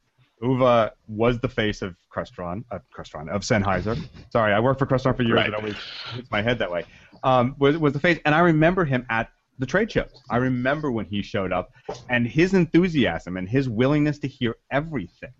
[0.43, 4.03] Uwe was the face of Crestron, uh, Crestron of Sennheiser.
[4.31, 5.37] Sorry, I worked for Crestron for years.
[5.37, 5.49] Right.
[5.49, 5.77] It always
[6.15, 6.85] hits my head that way.
[7.23, 10.23] Um, was was the face, and I remember him at the trade shows.
[10.31, 11.73] I remember when he showed up,
[12.09, 15.33] and his enthusiasm and his willingness to hear everything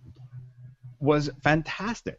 [1.05, 2.19] was fantastic.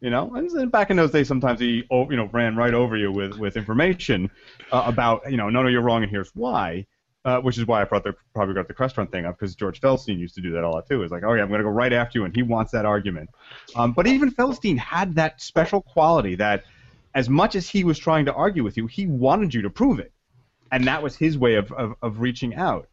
[0.00, 2.96] You know, and back in those days, sometimes he oh, you know ran right over
[2.96, 4.30] you with with information
[4.70, 6.86] uh, about you know no no you're wrong and here's why.
[7.24, 10.16] Uh, which is why I the, probably got the Crestron thing up because George Feldstein
[10.16, 11.02] used to do that a lot too.
[11.02, 12.86] It's like, oh yeah, I'm going to go right after you, and he wants that
[12.86, 13.30] argument.
[13.74, 16.62] Um, but even Feldstein had that special quality that,
[17.16, 19.98] as much as he was trying to argue with you, he wanted you to prove
[19.98, 20.12] it,
[20.70, 22.86] and that was his way of of, of reaching out.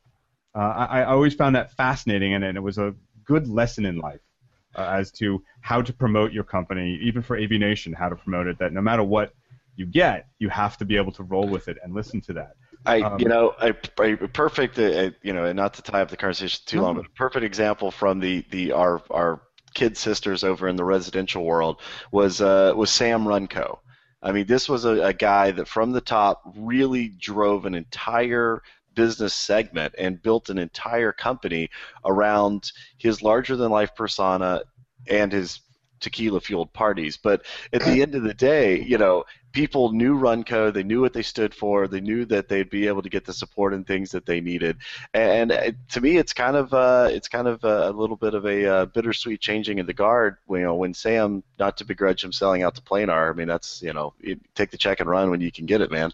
[0.55, 3.99] Uh, I, I always found that fascinating, and, and it was a good lesson in
[3.99, 4.21] life
[4.75, 8.47] uh, as to how to promote your company, even for AV Nation, how to promote
[8.47, 8.59] it.
[8.59, 9.33] That no matter what
[9.75, 12.53] you get, you have to be able to roll with it and listen to that.
[12.85, 13.69] I, um, you know, a,
[13.99, 17.05] a perfect, uh, you know, and not to tie up the conversation too long, but
[17.05, 19.41] a perfect example from the the our our
[19.73, 21.79] kid sisters over in the residential world
[22.11, 23.79] was uh, was Sam Runco.
[24.21, 28.61] I mean, this was a, a guy that from the top really drove an entire
[28.95, 31.69] business segment and built an entire company
[32.05, 34.61] around his larger than life persona
[35.07, 35.61] and his
[35.99, 37.17] tequila fueled parties.
[37.17, 39.23] But at the end of the day, you know,
[39.53, 43.03] people knew Runco, they knew what they stood for, they knew that they'd be able
[43.03, 44.77] to get the support and things that they needed.
[45.13, 48.45] And uh, to me, it's kind of uh, it's kind of a, little bit of
[48.45, 50.37] a uh, bittersweet changing of the guard.
[50.49, 53.81] You know, when Sam, not to begrudge him selling out to Planar, I mean that's
[53.81, 56.11] you know, you take the check and run when you can get it, man.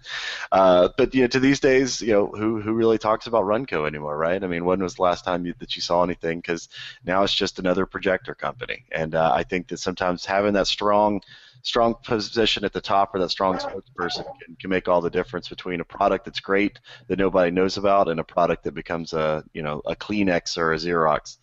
[0.52, 3.88] Uh, but you know, to these days, you know, who who really talks about Runco
[3.88, 4.44] anymore, right?
[4.44, 6.40] I mean, when was the last time you, that you saw anything?
[6.40, 6.68] Because
[7.06, 11.22] now it's just another projector company, and uh, I think that sometimes having that strong
[11.62, 15.49] strong position at the top or that strong spokesperson can, can make all the difference
[15.49, 19.43] between a product that's great that nobody knows about and a product that becomes a
[19.53, 21.38] you know a Kleenex or a Xerox.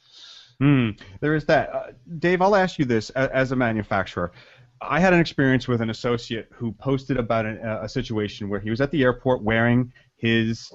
[0.61, 0.91] Hmm.
[1.21, 1.75] There is that.
[1.75, 1.87] Uh,
[2.19, 4.33] Dave, I'll ask you this as a manufacturer.
[4.81, 8.71] I had an experience with an associate who posted about an, a situation where he
[8.71, 10.73] was at the airport wearing his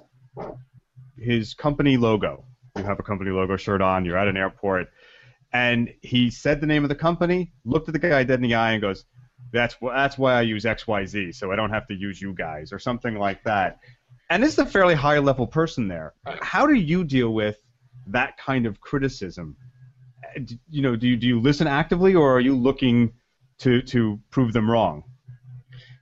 [1.17, 2.45] his company logo.
[2.77, 4.05] You have a company logo shirt on.
[4.05, 4.87] You're at an airport,
[5.51, 8.55] and he said the name of the company, looked at the guy dead in the
[8.55, 9.05] eye, and goes,
[9.51, 12.79] that's that's why I use XYZ, so I don't have to use you guys or
[12.79, 13.79] something like that.
[14.29, 16.13] And this is a fairly high level person there.
[16.25, 17.57] How do you deal with
[18.07, 19.57] that kind of criticism?
[20.69, 23.13] You know, do you do you listen actively or are you looking
[23.59, 25.03] to to prove them wrong?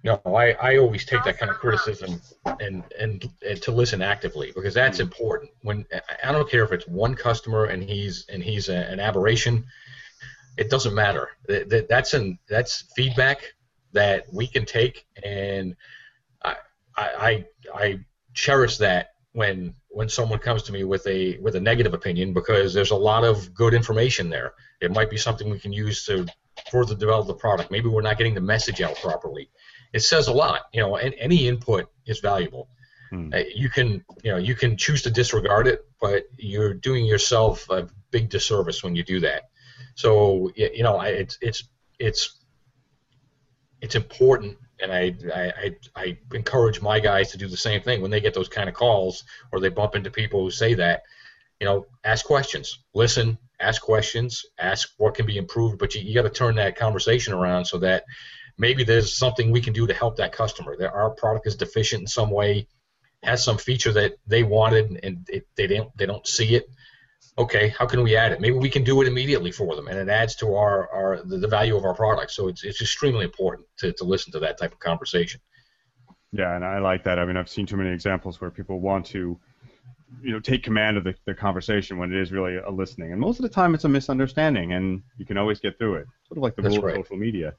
[0.04, 2.22] No, I, I always take that kind of criticism
[2.62, 5.08] and, and, and to listen actively because that's mm-hmm.
[5.08, 5.52] important.
[5.62, 5.86] When
[6.24, 9.66] I don't care if it's one customer and he's and he's a, an aberration
[10.60, 11.30] it doesn't matter.
[11.48, 13.54] That, that's an that's feedback
[13.94, 15.76] that we can take, and
[16.44, 16.56] I,
[16.98, 18.00] I I
[18.34, 22.74] cherish that when when someone comes to me with a with a negative opinion because
[22.74, 24.54] there's a lot of good information there.
[24.82, 26.28] It might be something we can use to
[26.70, 27.72] further develop the product.
[27.72, 29.50] Maybe we're not getting the message out properly.
[29.94, 30.98] It says a lot, you know.
[30.98, 32.68] And any input is valuable.
[33.12, 33.34] Hmm.
[33.34, 37.66] Uh, you can you know you can choose to disregard it, but you're doing yourself
[37.70, 39.44] a big disservice when you do that.
[40.00, 41.66] So you know, it's it's
[42.00, 42.40] it's
[43.82, 48.10] it's important, and I, I I encourage my guys to do the same thing when
[48.10, 51.02] they get those kind of calls or they bump into people who say that.
[51.60, 56.14] You know, ask questions, listen, ask questions, ask what can be improved, but you, you
[56.14, 58.06] got to turn that conversation around so that
[58.58, 60.78] maybe there's something we can do to help that customer.
[60.78, 62.68] That our product is deficient in some way,
[63.22, 66.70] has some feature that they wanted and it, they don't they don't see it
[67.38, 68.42] okay, how can we add it?
[68.42, 71.38] Maybe we can do it immediately for them, and it adds to our, our the,
[71.38, 72.32] the value of our product.
[72.32, 75.40] So it's, it's extremely important to, to listen to that type of conversation.
[76.32, 77.18] Yeah, and I like that.
[77.18, 79.40] I mean, I've seen too many examples where people want to,
[80.22, 83.12] you know, take command of the, the conversation when it is really a listening.
[83.14, 86.08] And most of the time, it's a misunderstanding, and you can always get through it.
[86.28, 86.98] Sort of like the That's rule right.
[86.98, 87.54] of social media.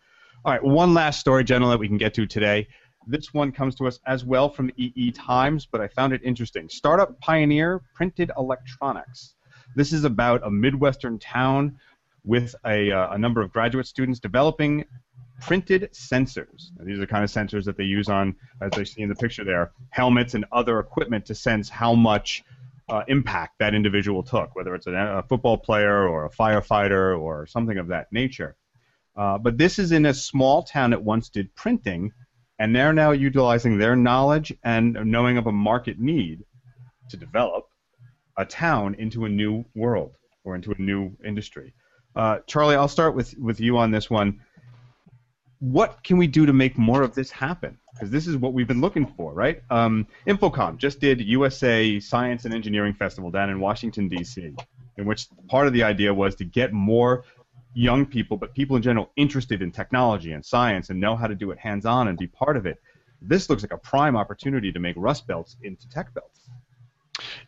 [0.44, 2.68] All right, one last story, gentlemen, that we can get to today.
[3.06, 6.68] This one comes to us as well from EE Times, but I found it interesting.
[6.68, 9.34] Startup pioneer printed electronics.
[9.76, 11.78] This is about a Midwestern town
[12.24, 14.84] with a, uh, a number of graduate students developing
[15.40, 16.70] printed sensors.
[16.76, 19.08] Now, these are the kind of sensors that they use on, as they see in
[19.08, 22.44] the picture there, helmets and other equipment to sense how much
[22.88, 27.46] uh, impact that individual took, whether it's a, a, football player or a firefighter or
[27.46, 28.56] something of that nature.
[29.16, 32.12] Uh, but this is in a small town that once did printing,
[32.58, 36.44] and they're now utilizing their knowledge and knowing of a market need
[37.08, 37.69] to develop
[38.40, 41.74] a town into a new world or into a new industry.
[42.16, 44.40] Uh, Charlie, I'll start with, with you on this one.
[45.58, 47.78] What can we do to make more of this happen?
[47.92, 49.60] Because this is what we've been looking for, right?
[49.68, 54.54] Um, InfoComm just did USA Science and Engineering Festival down in Washington, D.C.,
[54.96, 57.24] in which part of the idea was to get more
[57.74, 61.34] young people, but people in general interested in technology and science and know how to
[61.34, 62.78] do it hands on and be part of it.
[63.20, 66.48] This looks like a prime opportunity to make Rust Belts into tech belts.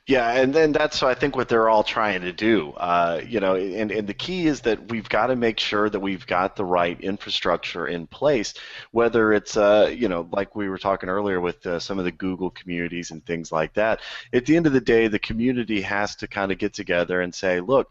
[0.06, 2.72] Yeah, and then that's I think what they're all trying to do.
[2.72, 6.00] Uh, you know, and, and the key is that we've got to make sure that
[6.00, 8.54] we've got the right infrastructure in place.
[8.90, 12.12] Whether it's uh, you know, like we were talking earlier with uh, some of the
[12.12, 14.00] Google communities and things like that.
[14.32, 17.34] At the end of the day, the community has to kind of get together and
[17.34, 17.90] say, look,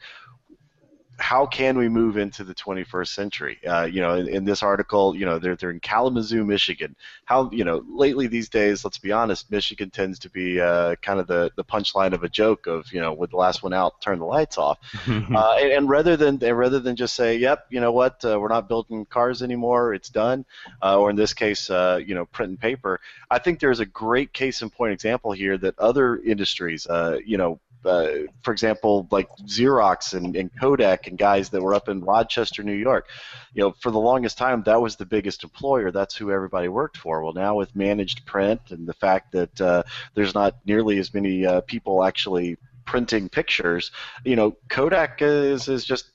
[1.21, 3.59] how can we move into the 21st century?
[3.65, 6.95] Uh, you know, in, in, this article, you know, they're, they're in Kalamazoo, Michigan.
[7.25, 11.19] How, you know, lately these days, let's be honest, Michigan tends to be uh, kind
[11.19, 14.01] of the, the punchline of a joke of, you know, with the last one out,
[14.01, 14.79] turn the lights off.
[15.07, 18.47] uh, and, and, rather than rather than just say, yep, you know what, uh, we're
[18.47, 20.43] not building cars anymore, it's done,
[20.81, 22.99] uh, or in this case, uh, you know, print and paper,
[23.29, 26.87] I think there's a great case in point example here that other industries,
[27.25, 28.07] you know, uh,
[28.43, 32.73] for example, like Xerox and, and, Kodak and guys that were up in Rochester, New
[32.73, 33.07] York.
[33.53, 35.91] You know, for the longest time, that was the biggest employer.
[35.91, 37.23] That's who everybody worked for.
[37.23, 41.45] Well, now with managed print and the fact that uh, there's not nearly as many
[41.45, 43.91] uh, people actually printing pictures,
[44.25, 46.11] you know, Kodak is, is just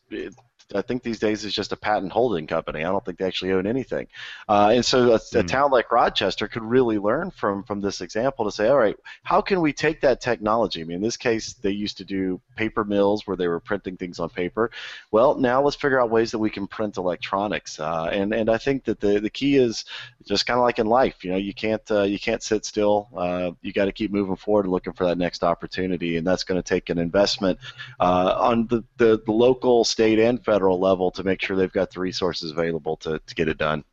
[0.75, 2.81] I think these days is just a patent holding company.
[2.81, 4.09] I don't think they actually own anything.
[4.49, 5.35] Uh, and so a, mm.
[5.37, 5.47] a, hmm.
[5.47, 9.41] town like Rochester could really learn from from this example to say, all right, how
[9.41, 10.81] can we take that technology?
[10.81, 13.97] I mean, in this case, they used to do paper mills where they were printing
[13.97, 14.71] things on paper.
[15.12, 17.79] Well, now let's figure out ways that we can print electronics.
[17.79, 19.85] Uh, and and I think that the the key is
[20.25, 21.25] just kind of like in life.
[21.25, 23.09] You know, you can't uh, you can't sit still.
[23.17, 26.43] Uh, you got to keep moving forward and looking for that next opportunity, and that's
[26.43, 27.59] going to take an investment
[28.01, 31.71] uh, on the, the the local, state, and federal federal level to make sure they've
[31.71, 33.85] got the resources available to, to get it done.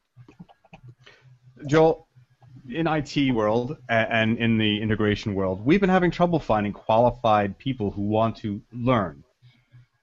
[1.68, 2.08] Joel,
[2.70, 7.92] in IT world and in the integration world, we've been having trouble finding qualified people
[7.92, 9.26] who want to learn.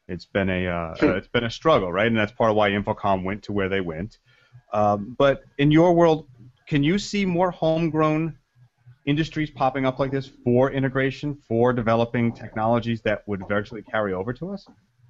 [0.06, 2.08] It's been a uh, uh, it's been a struggle, right?
[2.08, 4.18] And that's part of why InfoComm went to where they went.
[4.70, 6.26] Um, but in your world,
[6.68, 8.36] can you see more homegrown
[9.06, 14.34] industries popping up like this for integration, for developing technologies that would eventually carry over
[14.34, 14.66] to us?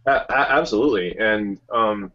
[0.07, 2.13] Absolutely, and um,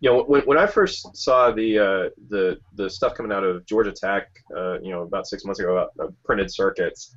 [0.00, 3.66] you know when, when I first saw the uh, the the stuff coming out of
[3.66, 7.14] Georgia Tech, uh, you know about six months ago about uh, printed circuits,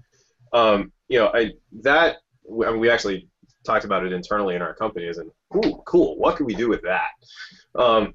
[0.54, 1.52] um, you know I
[1.82, 3.28] that I mean, we actually
[3.64, 6.18] talked about it internally in our company in ooh cool.
[6.18, 7.12] What can we do with that,
[7.76, 8.14] um,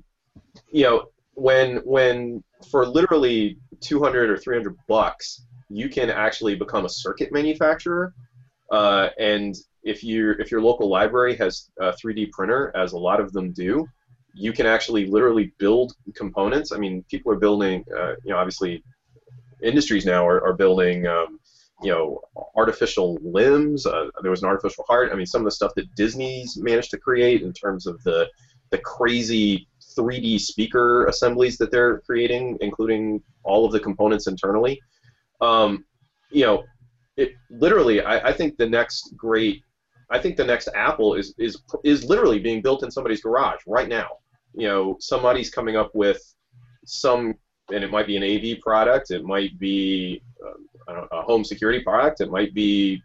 [0.71, 6.89] you know when when for literally 200 or 300 bucks you can actually become a
[6.89, 8.15] circuit manufacturer
[8.71, 9.55] uh, and
[9.87, 13.53] if you if your local library has a 3D printer, as a lot of them
[13.53, 13.89] do,
[14.34, 16.72] you can actually literally build components.
[16.72, 18.82] I mean, people are building, uh, you know, obviously,
[19.62, 21.39] industries now are, are building, um,
[21.82, 22.20] you know,
[22.57, 23.87] artificial limbs.
[23.87, 25.11] Uh, there was an artificial heart.
[25.12, 28.28] I mean, some of the stuff that Disney's managed to create in terms of the
[28.70, 34.80] the crazy 3D speaker assemblies that they're creating, including all of the components internally.
[35.41, 35.84] Um,
[36.30, 36.64] you know,
[37.16, 39.62] it literally, I, I think the next great
[40.11, 43.89] I think the next Apple is is is literally being built in somebody's garage right
[43.89, 44.09] now.
[44.55, 46.23] You know, somebody's coming up with
[46.85, 47.35] some,
[47.73, 50.23] and it might be an AV product, it might be
[50.89, 53.03] uh, a home security product, it might be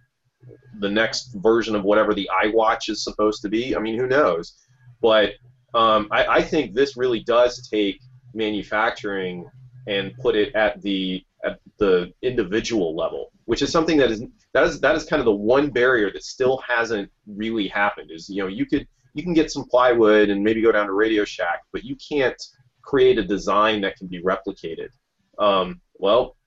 [0.80, 3.76] the next version of whatever the iWatch is supposed to be.
[3.76, 4.58] I mean, who knows?
[5.02, 5.34] But
[5.74, 7.99] um, I, I think this really does take
[8.34, 9.49] manufacturing
[9.88, 14.24] and put it at the at the individual level, which is something that is
[14.54, 18.12] that is that is kind of the one barrier that still hasn't really happened.
[18.12, 20.93] Is you know you could you can get some plywood and maybe go down to
[20.93, 22.41] Radio Shack, but you can't
[22.84, 24.89] create a design that can be replicated.
[25.38, 26.38] Um, well,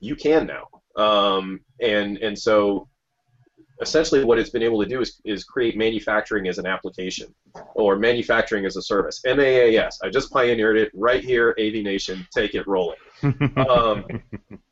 [0.00, 0.68] you can now,
[1.02, 2.88] um, and and so
[3.80, 7.34] essentially what it's been able to do is, is create manufacturing as an application
[7.74, 9.20] or manufacturing as a service.
[9.26, 9.98] MAAS.
[10.02, 12.26] I just pioneered it right here, AV Nation.
[12.32, 12.98] Take it rolling.
[13.68, 14.06] um,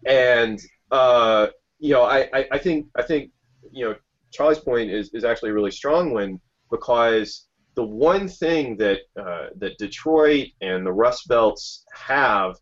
[0.06, 0.60] and
[0.90, 1.48] uh,
[1.82, 3.32] you know, I, I, I think I think
[3.72, 3.96] you know
[4.30, 9.46] Charlie's point is, is actually a really strong one because the one thing that uh,
[9.56, 12.54] that Detroit and the Rust Belts have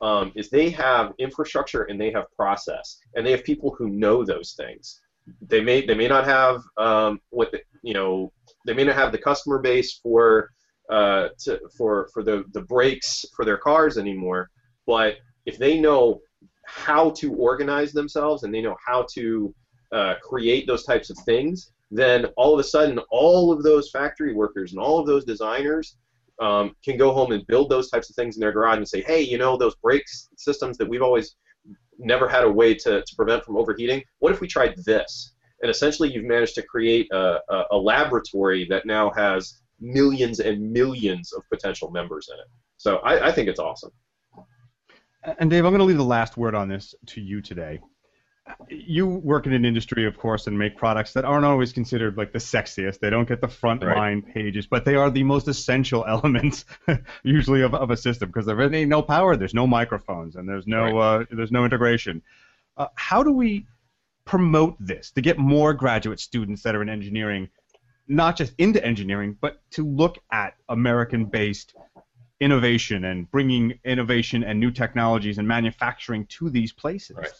[0.00, 4.24] um, is they have infrastructure and they have process and they have people who know
[4.24, 5.00] those things.
[5.42, 8.32] they may they may not have um, what the, you know
[8.64, 10.50] they may not have the customer base for
[10.88, 14.50] uh, to, for for the the brakes for their cars anymore,
[14.86, 15.16] but
[15.46, 16.20] if they know
[16.68, 19.54] how to organize themselves and they know how to
[19.90, 24.34] uh, create those types of things, then all of a sudden all of those factory
[24.34, 25.96] workers and all of those designers
[26.40, 29.00] um, can go home and build those types of things in their garage and say,
[29.00, 31.36] hey, you know, those brakes systems that we've always
[31.98, 35.32] never had a way to, to prevent from overheating, what if we tried this?
[35.62, 40.70] And essentially, you've managed to create a, a, a laboratory that now has millions and
[40.70, 42.46] millions of potential members in it.
[42.76, 43.90] So I, I think it's awesome.
[45.38, 47.80] And Dave, I'm going to leave the last word on this to you today
[48.68, 52.32] you work in an industry, of course, and make products that aren't always considered like
[52.32, 53.00] the sexiest.
[53.00, 53.96] They don't get the front right.
[53.96, 56.64] line pages, but they are the most essential elements,
[57.22, 60.66] usually of, of a system, because there ain't no power, there's no microphones, and there's
[60.66, 61.22] no right.
[61.22, 62.22] uh, there's no integration.
[62.76, 63.66] Uh, how do we
[64.24, 67.48] promote this to get more graduate students that are in engineering,
[68.06, 71.74] not just into engineering, but to look at American-based
[72.40, 77.16] innovation and bringing innovation and new technologies and manufacturing to these places?
[77.16, 77.32] Right.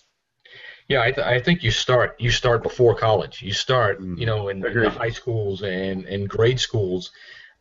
[0.88, 3.42] Yeah, I, th- I think you start you start before college.
[3.42, 7.10] You start, you know, in, in high schools and, and grade schools,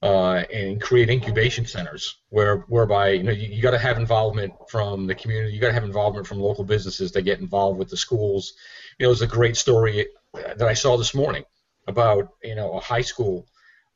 [0.02, 4.54] uh, and create incubation centers where whereby you know you, you got to have involvement
[4.70, 5.54] from the community.
[5.54, 8.54] You got to have involvement from local businesses that get involved with the schools.
[8.98, 11.44] You know, there's a great story that I saw this morning
[11.88, 13.48] about you know a high school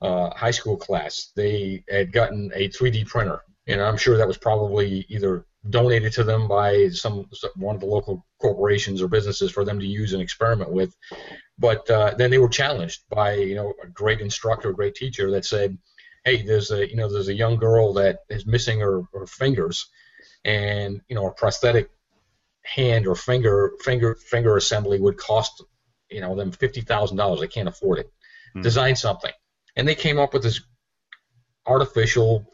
[0.02, 1.32] uh, high school class.
[1.36, 6.24] They had gotten a 3D printer, and I'm sure that was probably either donated to
[6.24, 10.22] them by some one of the local corporations or businesses for them to use and
[10.22, 10.96] experiment with.
[11.60, 15.30] But uh, then they were challenged by you know a great instructor, a great teacher
[15.32, 15.78] that said,
[16.26, 19.88] "Hey, there's a you know there's a young girl that is missing her, her fingers,
[20.44, 21.90] and you know a prosthetic
[22.64, 25.64] hand or finger finger finger assembly would cost
[26.10, 27.40] you know them fifty thousand dollars.
[27.40, 28.08] They can't afford it.
[28.08, 28.62] Mm-hmm.
[28.62, 29.32] Design something."
[29.76, 30.62] And they came up with this
[31.66, 32.46] artificial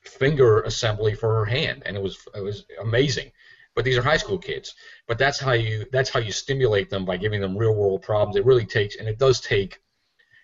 [0.00, 3.30] finger assembly for her hand, and it was it was amazing.
[3.74, 4.74] But these are high school kids.
[5.06, 8.36] But that's how you that's how you stimulate them by giving them real world problems.
[8.36, 9.80] It really takes, and it does take,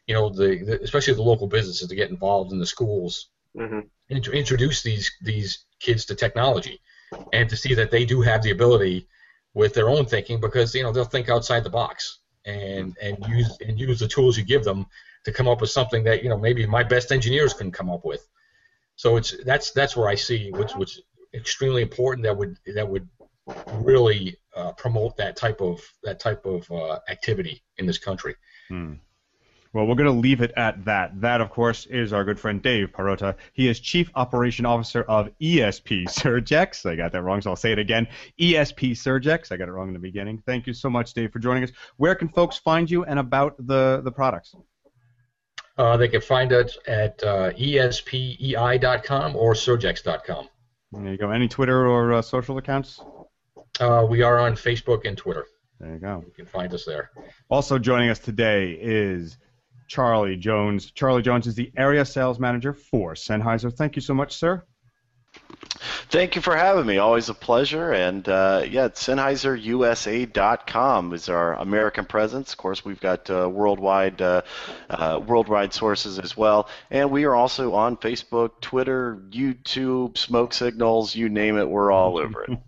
[0.06, 3.80] you know, the, the especially the local businesses to get involved in the schools mm-hmm.
[4.10, 6.80] and to introduce these these kids to technology,
[7.32, 9.08] and to see that they do have the ability
[9.54, 13.58] with their own thinking because you know they'll think outside the box and and use
[13.60, 14.86] and use the tools you give them
[15.28, 18.04] to come up with something that you know maybe my best engineers couldn't come up
[18.04, 18.26] with.
[18.96, 21.00] So it's that's that's where I see what's what's
[21.34, 23.06] extremely important that would that would
[23.74, 28.34] really uh, promote that type of that type of uh, activity in this country.
[28.68, 28.94] Hmm.
[29.74, 31.20] Well, we're going to leave it at that.
[31.20, 33.34] That, of course, is our good friend Dave Parota.
[33.52, 36.90] He is Chief Operation Officer of ESP Surgex.
[36.90, 38.08] I got that wrong, so I'll say it again.
[38.40, 39.52] ESP Surgex.
[39.52, 40.42] I got it wrong in the beginning.
[40.46, 41.70] Thank you so much, Dave, for joining us.
[41.98, 44.54] Where can folks find you and about the, the products?
[45.78, 50.48] Uh, they can find us at uh, espei.com or surgex.com.
[50.90, 51.30] There you go.
[51.30, 53.00] Any Twitter or uh, social accounts?
[53.78, 55.46] Uh, we are on Facebook and Twitter.
[55.78, 56.24] There you go.
[56.26, 57.10] You can find us there.
[57.48, 59.38] Also joining us today is
[59.86, 60.90] Charlie Jones.
[60.90, 63.72] Charlie Jones is the area sales manager for Sennheiser.
[63.72, 64.64] Thank you so much, sir.
[66.10, 66.96] Thank you for having me.
[66.96, 67.92] Always a pleasure.
[67.92, 72.52] And uh, yeah, SennheiserUSA.com is our American presence.
[72.52, 74.40] Of course, we've got uh, worldwide uh,
[74.88, 76.68] uh, worldwide sources as well.
[76.90, 82.18] And we are also on Facebook, Twitter, YouTube, Smoke Signals, you name it, we're all
[82.18, 82.58] over it.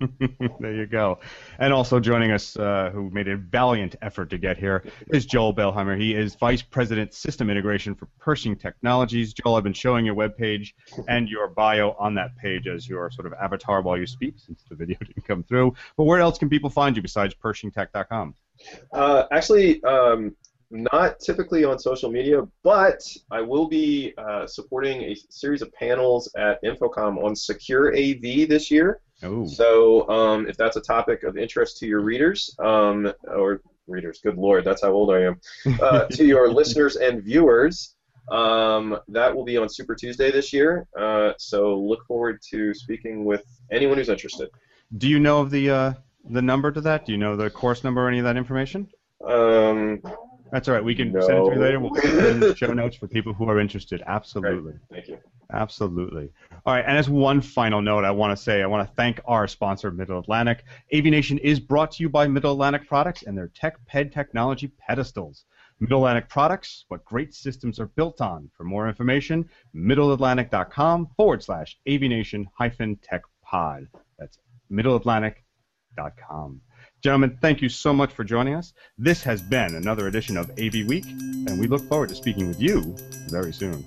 [0.60, 1.18] there you go.
[1.58, 5.54] And also joining us, uh, who made a valiant effort to get here, is Joel
[5.54, 5.98] Bellheimer.
[5.98, 9.32] He is Vice President System Integration for Pershing Technologies.
[9.32, 10.74] Joel, I've been showing your webpage
[11.08, 14.64] and your bio on that page as your sort of avatar while you speak, since
[14.68, 15.74] the video didn't come through.
[15.96, 18.34] But where else can people find you besides PershingTech.com?
[18.92, 20.34] Uh, actually, um,
[20.70, 26.30] not typically on social media, but I will be uh, supporting a series of panels
[26.36, 29.00] at InfoComm on secure AV this year.
[29.24, 29.46] Ooh.
[29.46, 34.36] So um, if that's a topic of interest to your readers, um, or readers, good
[34.36, 35.40] lord, that's how old I am,
[35.82, 37.96] uh, to your listeners and viewers,
[38.30, 40.86] um, that will be on Super Tuesday this year.
[40.98, 44.48] Uh, so look forward to speaking with anyone who's interested.
[44.96, 45.92] Do you know of the uh,
[46.28, 47.06] the number to that?
[47.06, 48.88] Do you know the course number or any of that information?
[49.24, 50.02] Um,
[50.50, 50.84] that's all right.
[50.84, 51.20] We can no.
[51.20, 51.80] send it to you later.
[51.80, 54.02] We'll put it in the show notes for people who are interested.
[54.06, 54.72] Absolutely.
[54.88, 55.06] Great.
[55.06, 55.18] Thank you.
[55.52, 56.30] Absolutely.
[56.64, 59.20] All right, and as one final note, I want to say I want to thank
[59.24, 60.64] our sponsor, Middle Atlantic.
[60.94, 65.44] AV-Nation is brought to you by Middle Atlantic Products and their TechPed technology pedestals.
[65.80, 68.50] Middle Atlantic Products, what great systems are built on.
[68.54, 73.86] For more information, middleatlantic.com forward slash AV-Nation hyphen tech pod.
[74.18, 74.38] That's
[74.70, 76.60] middleatlantic.com.
[77.02, 78.74] Gentlemen, thank you so much for joining us.
[78.98, 82.60] This has been another edition of AV Week, and we look forward to speaking with
[82.60, 82.94] you
[83.28, 83.82] very soon.